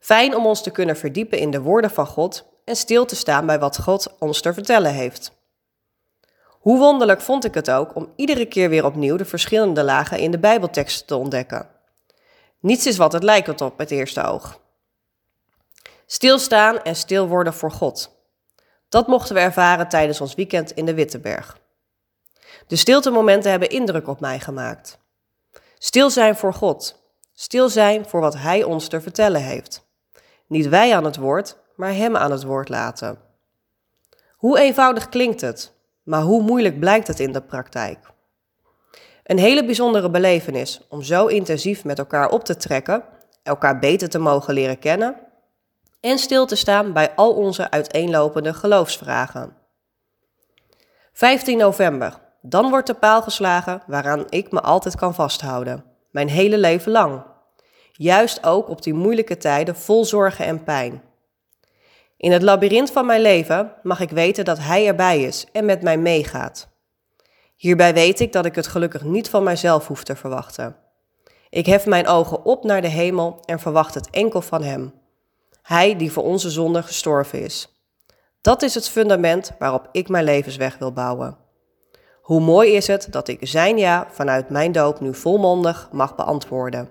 Fijn 0.00 0.36
om 0.36 0.46
ons 0.46 0.62
te 0.62 0.70
kunnen 0.70 0.96
verdiepen 0.96 1.38
in 1.38 1.50
de 1.50 1.60
woorden 1.60 1.90
van 1.90 2.06
God 2.06 2.44
en 2.64 2.76
stil 2.76 3.04
te 3.04 3.16
staan 3.16 3.46
bij 3.46 3.58
wat 3.58 3.80
God 3.80 4.16
ons 4.18 4.40
te 4.40 4.54
vertellen 4.54 4.92
heeft. 4.92 5.32
Hoe 6.48 6.78
wonderlijk 6.78 7.20
vond 7.20 7.44
ik 7.44 7.54
het 7.54 7.70
ook 7.70 7.94
om 7.94 8.12
iedere 8.16 8.46
keer 8.46 8.68
weer 8.68 8.84
opnieuw 8.84 9.16
de 9.16 9.24
verschillende 9.24 9.84
lagen 9.84 10.18
in 10.18 10.30
de 10.30 10.38
Bijbelteksten 10.38 11.06
te 11.06 11.16
ontdekken. 11.16 11.68
Niets 12.60 12.86
is 12.86 12.96
wat 12.96 13.12
het 13.12 13.22
lijkt 13.22 13.60
op 13.60 13.78
het 13.78 13.90
eerste 13.90 14.22
oog. 14.22 14.60
Stilstaan 16.06 16.82
en 16.82 16.96
stil 16.96 17.28
worden 17.28 17.54
voor 17.54 17.70
God. 17.70 18.15
Dat 18.96 19.06
mochten 19.06 19.34
we 19.34 19.40
ervaren 19.40 19.88
tijdens 19.88 20.20
ons 20.20 20.34
weekend 20.34 20.70
in 20.70 20.84
de 20.84 20.94
Witteberg. 20.94 21.58
De 22.66 22.76
stiltemomenten 22.76 23.50
hebben 23.50 23.70
indruk 23.70 24.08
op 24.08 24.20
mij 24.20 24.40
gemaakt. 24.40 24.98
Stil 25.78 26.10
zijn 26.10 26.36
voor 26.36 26.54
God. 26.54 27.02
Stil 27.34 27.68
zijn 27.68 28.06
voor 28.06 28.20
wat 28.20 28.34
Hij 28.34 28.62
ons 28.62 28.88
te 28.88 29.00
vertellen 29.00 29.40
heeft. 29.40 29.86
Niet 30.46 30.68
wij 30.68 30.96
aan 30.96 31.04
het 31.04 31.16
woord, 31.16 31.56
maar 31.74 31.94
Hem 31.94 32.16
aan 32.16 32.30
het 32.30 32.42
woord 32.42 32.68
laten. 32.68 33.18
Hoe 34.36 34.58
eenvoudig 34.58 35.08
klinkt 35.08 35.40
het, 35.40 35.72
maar 36.02 36.22
hoe 36.22 36.42
moeilijk 36.42 36.80
blijkt 36.80 37.06
het 37.06 37.20
in 37.20 37.32
de 37.32 37.42
praktijk? 37.42 37.98
Een 39.24 39.38
hele 39.38 39.64
bijzondere 39.64 40.10
belevenis 40.10 40.80
om 40.88 41.02
zo 41.02 41.26
intensief 41.26 41.84
met 41.84 41.98
elkaar 41.98 42.28
op 42.28 42.44
te 42.44 42.56
trekken, 42.56 43.04
elkaar 43.42 43.78
beter 43.78 44.08
te 44.08 44.18
mogen 44.18 44.54
leren 44.54 44.78
kennen 44.78 45.25
en 46.06 46.18
stil 46.18 46.46
te 46.46 46.56
staan 46.56 46.92
bij 46.92 47.14
al 47.14 47.32
onze 47.32 47.70
uiteenlopende 47.70 48.54
geloofsvragen. 48.54 49.56
15 51.12 51.58
november. 51.58 52.18
Dan 52.40 52.70
wordt 52.70 52.86
de 52.86 52.94
paal 52.94 53.22
geslagen 53.22 53.82
waaraan 53.86 54.24
ik 54.28 54.52
me 54.52 54.60
altijd 54.60 54.96
kan 54.96 55.14
vasthouden, 55.14 55.84
mijn 56.10 56.28
hele 56.28 56.58
leven 56.58 56.92
lang. 56.92 57.22
Juist 57.92 58.44
ook 58.44 58.68
op 58.68 58.82
die 58.82 58.94
moeilijke 58.94 59.36
tijden 59.36 59.76
vol 59.76 60.04
zorgen 60.04 60.44
en 60.44 60.64
pijn. 60.64 61.02
In 62.16 62.32
het 62.32 62.42
labyrint 62.42 62.90
van 62.90 63.06
mijn 63.06 63.20
leven 63.20 63.72
mag 63.82 64.00
ik 64.00 64.10
weten 64.10 64.44
dat 64.44 64.58
Hij 64.58 64.86
erbij 64.86 65.22
is 65.22 65.46
en 65.52 65.64
met 65.64 65.82
mij 65.82 65.98
meegaat. 65.98 66.68
Hierbij 67.56 67.94
weet 67.94 68.20
ik 68.20 68.32
dat 68.32 68.44
ik 68.44 68.54
het 68.54 68.66
gelukkig 68.66 69.02
niet 69.02 69.28
van 69.28 69.42
mijzelf 69.42 69.86
hoef 69.86 70.04
te 70.04 70.16
verwachten. 70.16 70.76
Ik 71.50 71.66
hef 71.66 71.86
mijn 71.86 72.06
ogen 72.06 72.44
op 72.44 72.64
naar 72.64 72.82
de 72.82 72.88
hemel 72.88 73.40
en 73.44 73.60
verwacht 73.60 73.94
het 73.94 74.10
enkel 74.10 74.40
van 74.40 74.62
Hem. 74.62 75.04
Hij 75.66 75.96
die 75.96 76.12
voor 76.12 76.22
onze 76.22 76.50
zonde 76.50 76.82
gestorven 76.82 77.42
is. 77.42 77.68
Dat 78.40 78.62
is 78.62 78.74
het 78.74 78.88
fundament 78.88 79.52
waarop 79.58 79.88
ik 79.92 80.08
mijn 80.08 80.24
levensweg 80.24 80.78
wil 80.78 80.92
bouwen. 80.92 81.36
Hoe 82.22 82.40
mooi 82.40 82.72
is 82.72 82.86
het 82.86 83.06
dat 83.10 83.28
ik 83.28 83.38
zijn 83.40 83.78
ja 83.78 84.06
vanuit 84.10 84.50
mijn 84.50 84.72
doop 84.72 85.00
nu 85.00 85.14
volmondig 85.14 85.88
mag 85.92 86.14
beantwoorden. 86.14 86.88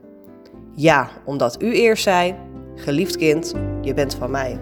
Ja, 0.73 1.09
omdat 1.25 1.61
u 1.61 1.73
eerst 1.73 2.03
zei, 2.03 2.35
geliefd 2.75 3.15
kind, 3.15 3.53
je 3.81 3.93
bent 3.93 4.15
van 4.15 4.31
mij. 4.31 4.59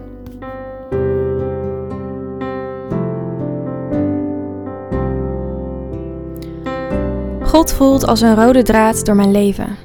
God 7.43 7.71
voelt 7.71 8.05
als 8.05 8.21
een 8.21 8.35
rode 8.35 8.63
draad 8.63 9.05
door 9.05 9.15
mijn 9.15 9.31
leven. 9.31 9.77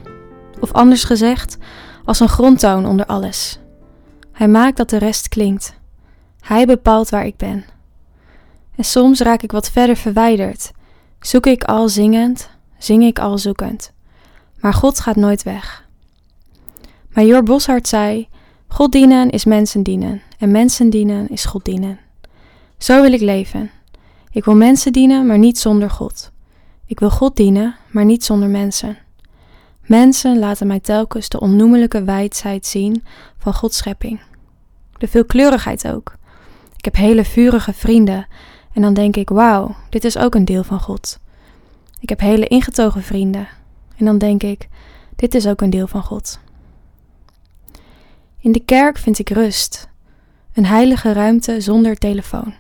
Of 0.60 0.72
anders 0.72 1.04
gezegd, 1.04 1.56
als 2.04 2.20
een 2.20 2.28
grondtoon 2.28 2.86
onder 2.86 3.06
alles. 3.06 3.58
Hij 4.38 4.48
maakt 4.48 4.77
dat 4.77 4.90
de 4.90 4.96
rest 4.96 5.29
klinkt. 5.29 5.74
Hij 6.40 6.66
bepaalt 6.66 7.09
waar 7.09 7.27
ik 7.27 7.37
ben. 7.37 7.64
En 8.77 8.85
soms 8.85 9.20
raak 9.20 9.42
ik 9.42 9.53
wat 9.53 9.70
verder 9.70 9.96
verwijderd. 9.96 10.70
Zoek 11.20 11.46
ik 11.46 11.64
al 11.64 11.88
zingend, 11.88 12.51
zing 12.77 13.03
ik 13.03 13.18
al 13.18 13.38
zoekend. 13.38 13.92
Maar 14.61 14.74
God 14.74 15.01
gaat 15.01 15.16
nooit 15.16 15.42
weg. 15.42 15.88
Major 17.12 17.42
Boshart 17.42 17.88
zei: 17.88 18.29
God 18.68 18.92
dienen 18.92 19.31
is 19.31 19.44
mensen 19.44 19.83
dienen 19.83 20.22
en 20.38 20.51
mensen 20.51 20.90
dienen 20.90 21.29
is 21.29 21.44
God 21.44 21.64
dienen. 21.64 21.98
Zo 22.77 23.03
wil 23.03 23.12
ik 23.12 23.20
leven. 23.20 23.70
Ik 24.31 24.44
wil 24.44 24.55
mensen 24.55 24.92
dienen, 24.92 25.27
maar 25.27 25.38
niet 25.38 25.59
zonder 25.59 25.90
God. 25.90 26.33
Ik 26.87 27.01
wil 27.01 27.11
God 27.11 27.37
dienen, 27.37 27.77
maar 27.90 28.05
niet 28.05 28.24
zonder 28.24 28.48
mensen. 28.48 28.98
Mensen 29.88 30.38
laten 30.38 30.66
mij 30.66 30.81
telkens 30.81 31.29
de 31.29 31.40
onnoemelijke 31.40 32.05
wijdheid 32.05 32.66
zien 32.66 33.05
van 33.38 33.55
Gods 33.55 33.77
schepping. 33.77 34.20
De 34.98 35.09
veelkleurigheid 35.09 35.88
ook. 35.88 36.14
Ik 36.77 36.85
heb 36.85 36.96
hele 36.96 37.24
vurige 37.24 37.72
vrienden 37.72 38.27
en 38.72 38.83
dan 38.83 38.94
denk 38.94 39.16
ik: 39.16 39.29
wauw, 39.29 39.77
dit 39.90 40.05
is 40.05 40.18
ook 40.18 40.35
een 40.35 40.44
deel 40.44 40.64
van 40.64 40.81
God. 40.81 41.18
Ik 42.01 42.09
heb 42.09 42.20
hele 42.20 42.46
ingetogen 42.46 43.03
vrienden 43.03 43.48
en 43.96 44.05
dan 44.05 44.18
denk 44.18 44.42
ik: 44.42 44.68
dit 45.16 45.35
is 45.35 45.46
ook 45.46 45.61
een 45.61 45.70
deel 45.70 45.87
van 45.87 46.03
God. 46.03 46.38
In 48.40 48.53
de 48.53 48.64
kerk 48.64 48.98
vind 48.98 49.18
ik 49.18 49.31
rust, 49.31 49.88
een 50.53 50.66
heilige 50.66 51.12
ruimte 51.12 51.61
zonder 51.61 51.96
telefoon. 51.96 52.55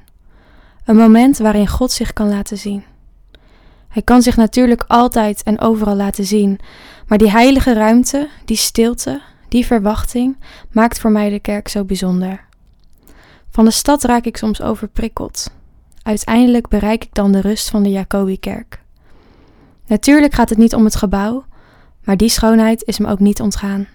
Een 0.84 0.96
moment 0.96 1.38
waarin 1.38 1.68
God 1.68 1.92
zich 1.92 2.12
kan 2.12 2.28
laten 2.28 2.58
zien. 2.58 2.84
Hij 3.88 4.02
kan 4.02 4.22
zich 4.22 4.36
natuurlijk 4.36 4.84
altijd 4.86 5.42
en 5.42 5.60
overal 5.60 5.96
laten 5.96 6.24
zien, 6.24 6.58
maar 7.08 7.18
die 7.18 7.30
heilige 7.30 7.72
ruimte, 7.72 8.28
die 8.44 8.56
stilte, 8.56 9.20
die 9.48 9.66
verwachting 9.66 10.36
maakt 10.72 10.98
voor 10.98 11.10
mij 11.10 11.30
de 11.30 11.40
kerk 11.40 11.68
zo 11.68 11.84
bijzonder. 11.84 12.44
Van 13.50 13.64
de 13.64 13.70
stad 13.70 14.04
raak 14.04 14.24
ik 14.24 14.36
soms 14.36 14.62
overprikkeld. 14.62 15.50
Uiteindelijk 16.02 16.68
bereik 16.68 17.04
ik 17.04 17.14
dan 17.14 17.32
de 17.32 17.40
rust 17.40 17.70
van 17.70 17.82
de 17.82 17.90
Jacobikerk. 17.90 18.82
Natuurlijk 19.86 20.34
gaat 20.34 20.48
het 20.48 20.58
niet 20.58 20.74
om 20.74 20.84
het 20.84 20.96
gebouw, 20.96 21.44
maar 22.04 22.16
die 22.16 22.28
schoonheid 22.28 22.82
is 22.84 22.98
me 22.98 23.08
ook 23.08 23.18
niet 23.18 23.40
ontgaan. 23.40 23.88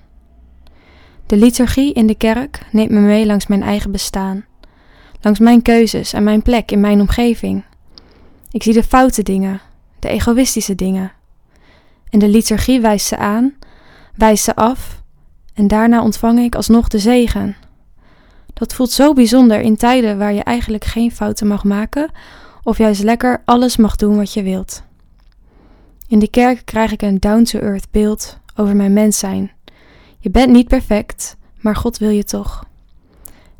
De 1.26 1.38
liturgie 1.38 1.94
in 1.94 2.08
de 2.08 2.16
kerk 2.16 2.60
neemt 2.72 2.92
me 2.92 3.00
mee 3.00 3.26
langs 3.26 3.48
mijn 3.48 3.64
eigen 3.64 3.92
bestaan, 3.92 4.46
langs 5.22 5.40
mijn 5.40 5.62
keuzes 5.62 6.14
en 6.14 6.24
mijn 6.24 6.42
plek 6.42 6.72
in 6.72 6.80
mijn 6.80 7.00
omgeving. 7.00 7.64
Ik 8.52 8.64
zie 8.64 8.74
de 8.74 8.84
foute 8.84 9.24
dingen, 9.24 9.62
de 10.00 10.10
egoïstische 10.10 10.76
dingen. 10.76 11.12
En 12.14 12.20
de 12.20 12.28
liturgie 12.28 12.82
wijst 12.82 13.08
ze 13.08 13.18
aan, 13.18 13.54
wijst 14.16 14.44
ze 14.44 14.56
af 14.56 15.02
en 15.54 15.68
daarna 15.68 16.04
ontvang 16.04 16.40
ik 16.40 16.56
alsnog 16.56 16.88
de 16.88 17.00
zegen. 17.00 17.56
Dat 18.54 18.74
voelt 18.74 18.92
zo 18.92 19.14
bijzonder 19.14 19.60
in 19.62 19.76
tijden 19.76 20.18
waar 20.18 20.34
je 20.34 20.44
eigenlijk 20.44 20.84
geen 20.84 21.12
fouten 21.12 21.48
mag 21.48 21.64
maken 21.64 22.12
of 22.64 22.78
juist 22.78 23.04
lekker 23.04 23.42
alles 23.46 23.78
mag 23.78 23.96
doen 23.96 24.16
wat 24.16 24.34
je 24.34 24.44
wilt. 24.44 24.84
In 26.08 26.20
de 26.20 26.28
kerk 26.28 26.66
krijg 26.66 26.92
ik 26.92 27.02
een 27.02 27.20
down-to-earth 27.20 27.92
beeld 27.92 28.40
over 28.56 28.76
mijn 28.76 28.94
mens 28.94 29.20
zijn. 29.20 29.52
Je 30.20 30.30
bent 30.30 30.52
niet 30.52 30.68
perfect, 30.68 31.38
maar 31.60 31.76
God 31.76 31.98
wil 31.98 32.10
je 32.10 32.24
toch. 32.24 32.66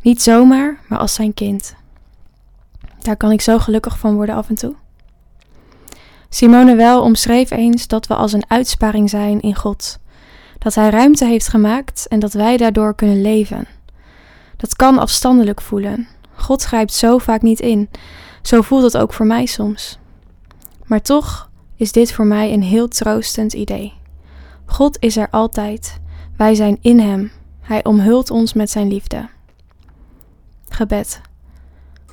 Niet 0.02 0.22
zomaar, 0.22 0.80
maar 0.88 1.00
als 1.00 1.14
zijn 1.14 1.34
kind. 1.34 1.76
Daar 3.02 3.18
kan 3.18 3.32
ik 3.32 3.42
zo 3.42 3.60
gelukkig 3.60 4.00
van 4.00 4.16
worden 4.16 4.36
af 4.36 4.50
en 4.50 4.56
toe. 4.56 4.76
Simone 6.34 6.76
Wel 6.76 7.02
omschreef 7.02 7.52
eens 7.52 7.88
dat 7.88 8.08
we 8.08 8.16
als 8.16 8.34
een 8.34 8.44
uitsparing 8.48 9.10
zijn 9.10 9.42
in 9.42 9.56
God. 9.56 10.00
Dat 10.58 10.76
Hij 10.76 10.90
ruimte 10.90 11.26
heeft 11.26 11.48
gemaakt 11.48 12.08
en 12.08 12.20
dat 12.20 12.34
wij 12.34 12.58
daardoor 12.58 12.96
kunnen 12.96 13.22
leven. 13.22 13.68
Dat 14.58 14.76
kan 14.76 14.98
afstandelijk 14.98 15.62
voelen. 15.62 16.08
God 16.36 16.64
grijpt 16.64 16.94
zo 16.94 17.18
vaak 17.18 17.42
niet 17.42 17.60
in. 17.60 17.90
Zo 18.42 18.62
voelt 18.62 18.84
het 18.84 18.98
ook 18.98 19.14
voor 19.14 19.26
mij 19.26 19.46
soms. 19.46 20.00
Maar 20.86 21.02
toch 21.02 21.50
is 21.76 21.92
dit 21.92 22.14
voor 22.14 22.26
mij 22.26 22.54
een 22.54 22.64
heel 22.64 22.88
troostend 22.88 23.54
idee. 23.54 23.94
God 24.66 24.98
is 25.00 25.18
er 25.18 25.30
altijd. 25.30 26.00
Wij 26.38 26.56
zijn 26.56 26.78
in 26.82 27.00
Hem. 27.00 27.32
Hij 27.62 27.84
omhult 27.84 28.32
ons 28.32 28.54
met 28.54 28.70
Zijn 28.70 28.88
liefde. 28.88 29.30
Gebed. 30.70 31.22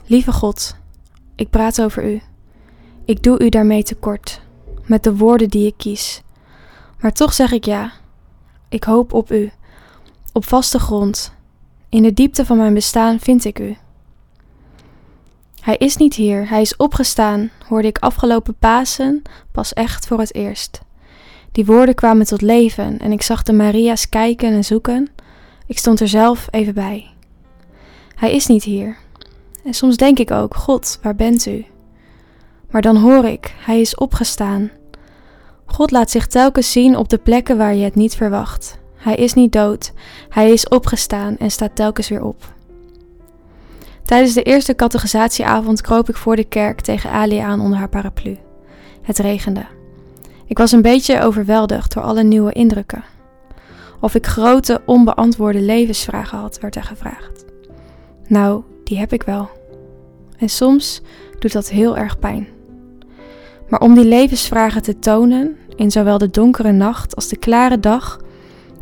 Lieve 0.06 0.32
God, 0.32 0.76
ik 1.34 1.50
praat 1.50 1.82
over 1.82 2.04
U. 2.04 2.20
Ik 3.10 3.22
doe 3.22 3.42
U 3.42 3.48
daarmee 3.48 3.82
tekort, 3.82 4.40
met 4.84 5.04
de 5.04 5.16
woorden 5.16 5.48
die 5.48 5.66
ik 5.66 5.74
kies. 5.76 6.22
Maar 7.00 7.12
toch 7.12 7.32
zeg 7.32 7.52
ik 7.52 7.64
ja. 7.64 7.92
Ik 8.68 8.84
hoop 8.84 9.12
op 9.12 9.32
U, 9.32 9.50
op 10.32 10.44
vaste 10.44 10.78
grond. 10.78 11.34
In 11.88 12.02
de 12.02 12.12
diepte 12.12 12.44
van 12.44 12.56
mijn 12.56 12.74
bestaan 12.74 13.20
vind 13.20 13.44
ik 13.44 13.58
U. 13.58 13.76
Hij 15.60 15.76
is 15.76 15.96
niet 15.96 16.14
hier, 16.14 16.48
hij 16.48 16.60
is 16.60 16.76
opgestaan, 16.76 17.50
hoorde 17.68 17.88
ik 17.88 17.98
afgelopen 17.98 18.54
Pasen 18.58 19.22
pas 19.52 19.72
echt 19.72 20.06
voor 20.06 20.18
het 20.18 20.34
eerst. 20.34 20.80
Die 21.52 21.66
woorden 21.66 21.94
kwamen 21.94 22.26
tot 22.26 22.42
leven 22.42 22.98
en 22.98 23.12
ik 23.12 23.22
zag 23.22 23.42
de 23.42 23.52
Maria's 23.52 24.08
kijken 24.08 24.52
en 24.52 24.64
zoeken. 24.64 25.10
Ik 25.66 25.78
stond 25.78 26.00
er 26.00 26.08
zelf 26.08 26.48
even 26.50 26.74
bij. 26.74 27.06
Hij 28.14 28.32
is 28.32 28.46
niet 28.46 28.64
hier. 28.64 28.96
En 29.64 29.74
soms 29.74 29.96
denk 29.96 30.18
ik 30.18 30.30
ook: 30.30 30.54
God, 30.56 30.98
waar 31.02 31.16
bent 31.16 31.46
u? 31.46 31.64
Maar 32.70 32.82
dan 32.82 32.96
hoor 32.96 33.24
ik: 33.24 33.54
Hij 33.58 33.80
is 33.80 33.94
opgestaan. 33.94 34.70
God 35.64 35.90
laat 35.90 36.10
zich 36.10 36.26
telkens 36.26 36.72
zien 36.72 36.96
op 36.96 37.08
de 37.08 37.18
plekken 37.18 37.56
waar 37.56 37.74
je 37.74 37.84
het 37.84 37.94
niet 37.94 38.14
verwacht. 38.14 38.78
Hij 38.96 39.14
is 39.14 39.34
niet 39.34 39.52
dood, 39.52 39.92
hij 40.28 40.50
is 40.50 40.68
opgestaan 40.68 41.36
en 41.38 41.50
staat 41.50 41.76
telkens 41.76 42.08
weer 42.08 42.22
op. 42.22 42.52
Tijdens 44.04 44.34
de 44.34 44.42
eerste 44.42 44.74
categorisatieavond 44.74 45.80
kroop 45.80 46.08
ik 46.08 46.16
voor 46.16 46.36
de 46.36 46.44
kerk 46.44 46.80
tegen 46.80 47.10
Ali 47.10 47.38
aan 47.38 47.60
onder 47.60 47.78
haar 47.78 47.88
paraplu. 47.88 48.36
Het 49.02 49.18
regende. 49.18 49.66
Ik 50.46 50.58
was 50.58 50.72
een 50.72 50.82
beetje 50.82 51.22
overweldigd 51.22 51.94
door 51.94 52.02
alle 52.02 52.22
nieuwe 52.22 52.52
indrukken. 52.52 53.04
Of 54.00 54.14
ik 54.14 54.26
grote, 54.26 54.82
onbeantwoorde 54.86 55.60
levensvragen 55.60 56.38
had, 56.38 56.60
werd 56.60 56.76
er 56.76 56.82
gevraagd. 56.82 57.44
Nou, 58.26 58.62
die 58.84 58.98
heb 58.98 59.12
ik 59.12 59.22
wel. 59.22 59.48
En 60.38 60.48
soms 60.48 61.00
doet 61.38 61.52
dat 61.52 61.68
heel 61.68 61.96
erg 61.96 62.18
pijn. 62.18 62.48
Maar 63.70 63.80
om 63.80 63.94
die 63.94 64.04
levensvragen 64.04 64.82
te 64.82 64.98
tonen, 64.98 65.56
in 65.76 65.90
zowel 65.90 66.18
de 66.18 66.30
donkere 66.30 66.72
nacht 66.72 67.16
als 67.16 67.28
de 67.28 67.36
klare 67.36 67.80
dag, 67.80 68.20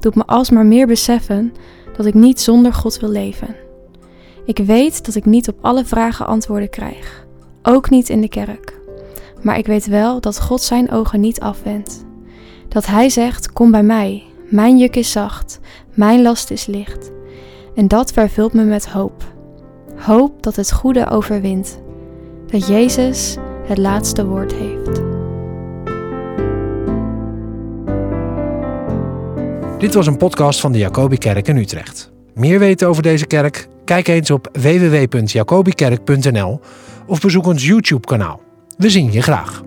doet 0.00 0.14
me 0.14 0.26
alsmaar 0.26 0.66
meer 0.66 0.86
beseffen 0.86 1.52
dat 1.96 2.06
ik 2.06 2.14
niet 2.14 2.40
zonder 2.40 2.72
God 2.72 3.00
wil 3.00 3.10
leven. 3.10 3.56
Ik 4.44 4.58
weet 4.58 5.04
dat 5.04 5.14
ik 5.14 5.24
niet 5.24 5.48
op 5.48 5.58
alle 5.60 5.84
vragen 5.84 6.26
antwoorden 6.26 6.70
krijg, 6.70 7.26
ook 7.62 7.90
niet 7.90 8.08
in 8.08 8.20
de 8.20 8.28
kerk. 8.28 8.76
Maar 9.42 9.58
ik 9.58 9.66
weet 9.66 9.86
wel 9.86 10.20
dat 10.20 10.40
God 10.40 10.62
zijn 10.62 10.90
ogen 10.90 11.20
niet 11.20 11.40
afwendt. 11.40 12.04
Dat 12.68 12.86
Hij 12.86 13.08
zegt: 13.08 13.52
Kom 13.52 13.70
bij 13.70 13.82
mij, 13.82 14.24
mijn 14.48 14.78
juk 14.78 14.96
is 14.96 15.12
zacht, 15.12 15.60
mijn 15.94 16.22
last 16.22 16.50
is 16.50 16.66
licht. 16.66 17.10
En 17.74 17.88
dat 17.88 18.12
vervult 18.12 18.52
me 18.52 18.64
met 18.64 18.88
hoop. 18.88 19.24
Hoop 19.96 20.42
dat 20.42 20.56
het 20.56 20.72
goede 20.72 21.08
overwint. 21.08 21.80
Dat 22.46 22.66
Jezus 22.66 23.36
het 23.68 23.78
laatste 23.78 24.26
woord 24.26 24.52
heeft. 24.52 25.00
Dit 29.78 29.94
was 29.94 30.06
een 30.06 30.16
podcast 30.16 30.60
van 30.60 30.72
de 30.72 30.78
Jacobikerk 30.78 31.48
in 31.48 31.56
Utrecht. 31.56 32.10
Meer 32.34 32.58
weten 32.58 32.88
over 32.88 33.02
deze 33.02 33.26
kerk? 33.26 33.68
Kijk 33.84 34.08
eens 34.08 34.30
op 34.30 34.48
www.jacobikerk.nl 34.52 36.60
of 37.06 37.20
bezoek 37.20 37.46
ons 37.46 37.66
YouTube-kanaal. 37.66 38.40
We 38.76 38.90
zien 38.90 39.12
je 39.12 39.22
graag. 39.22 39.62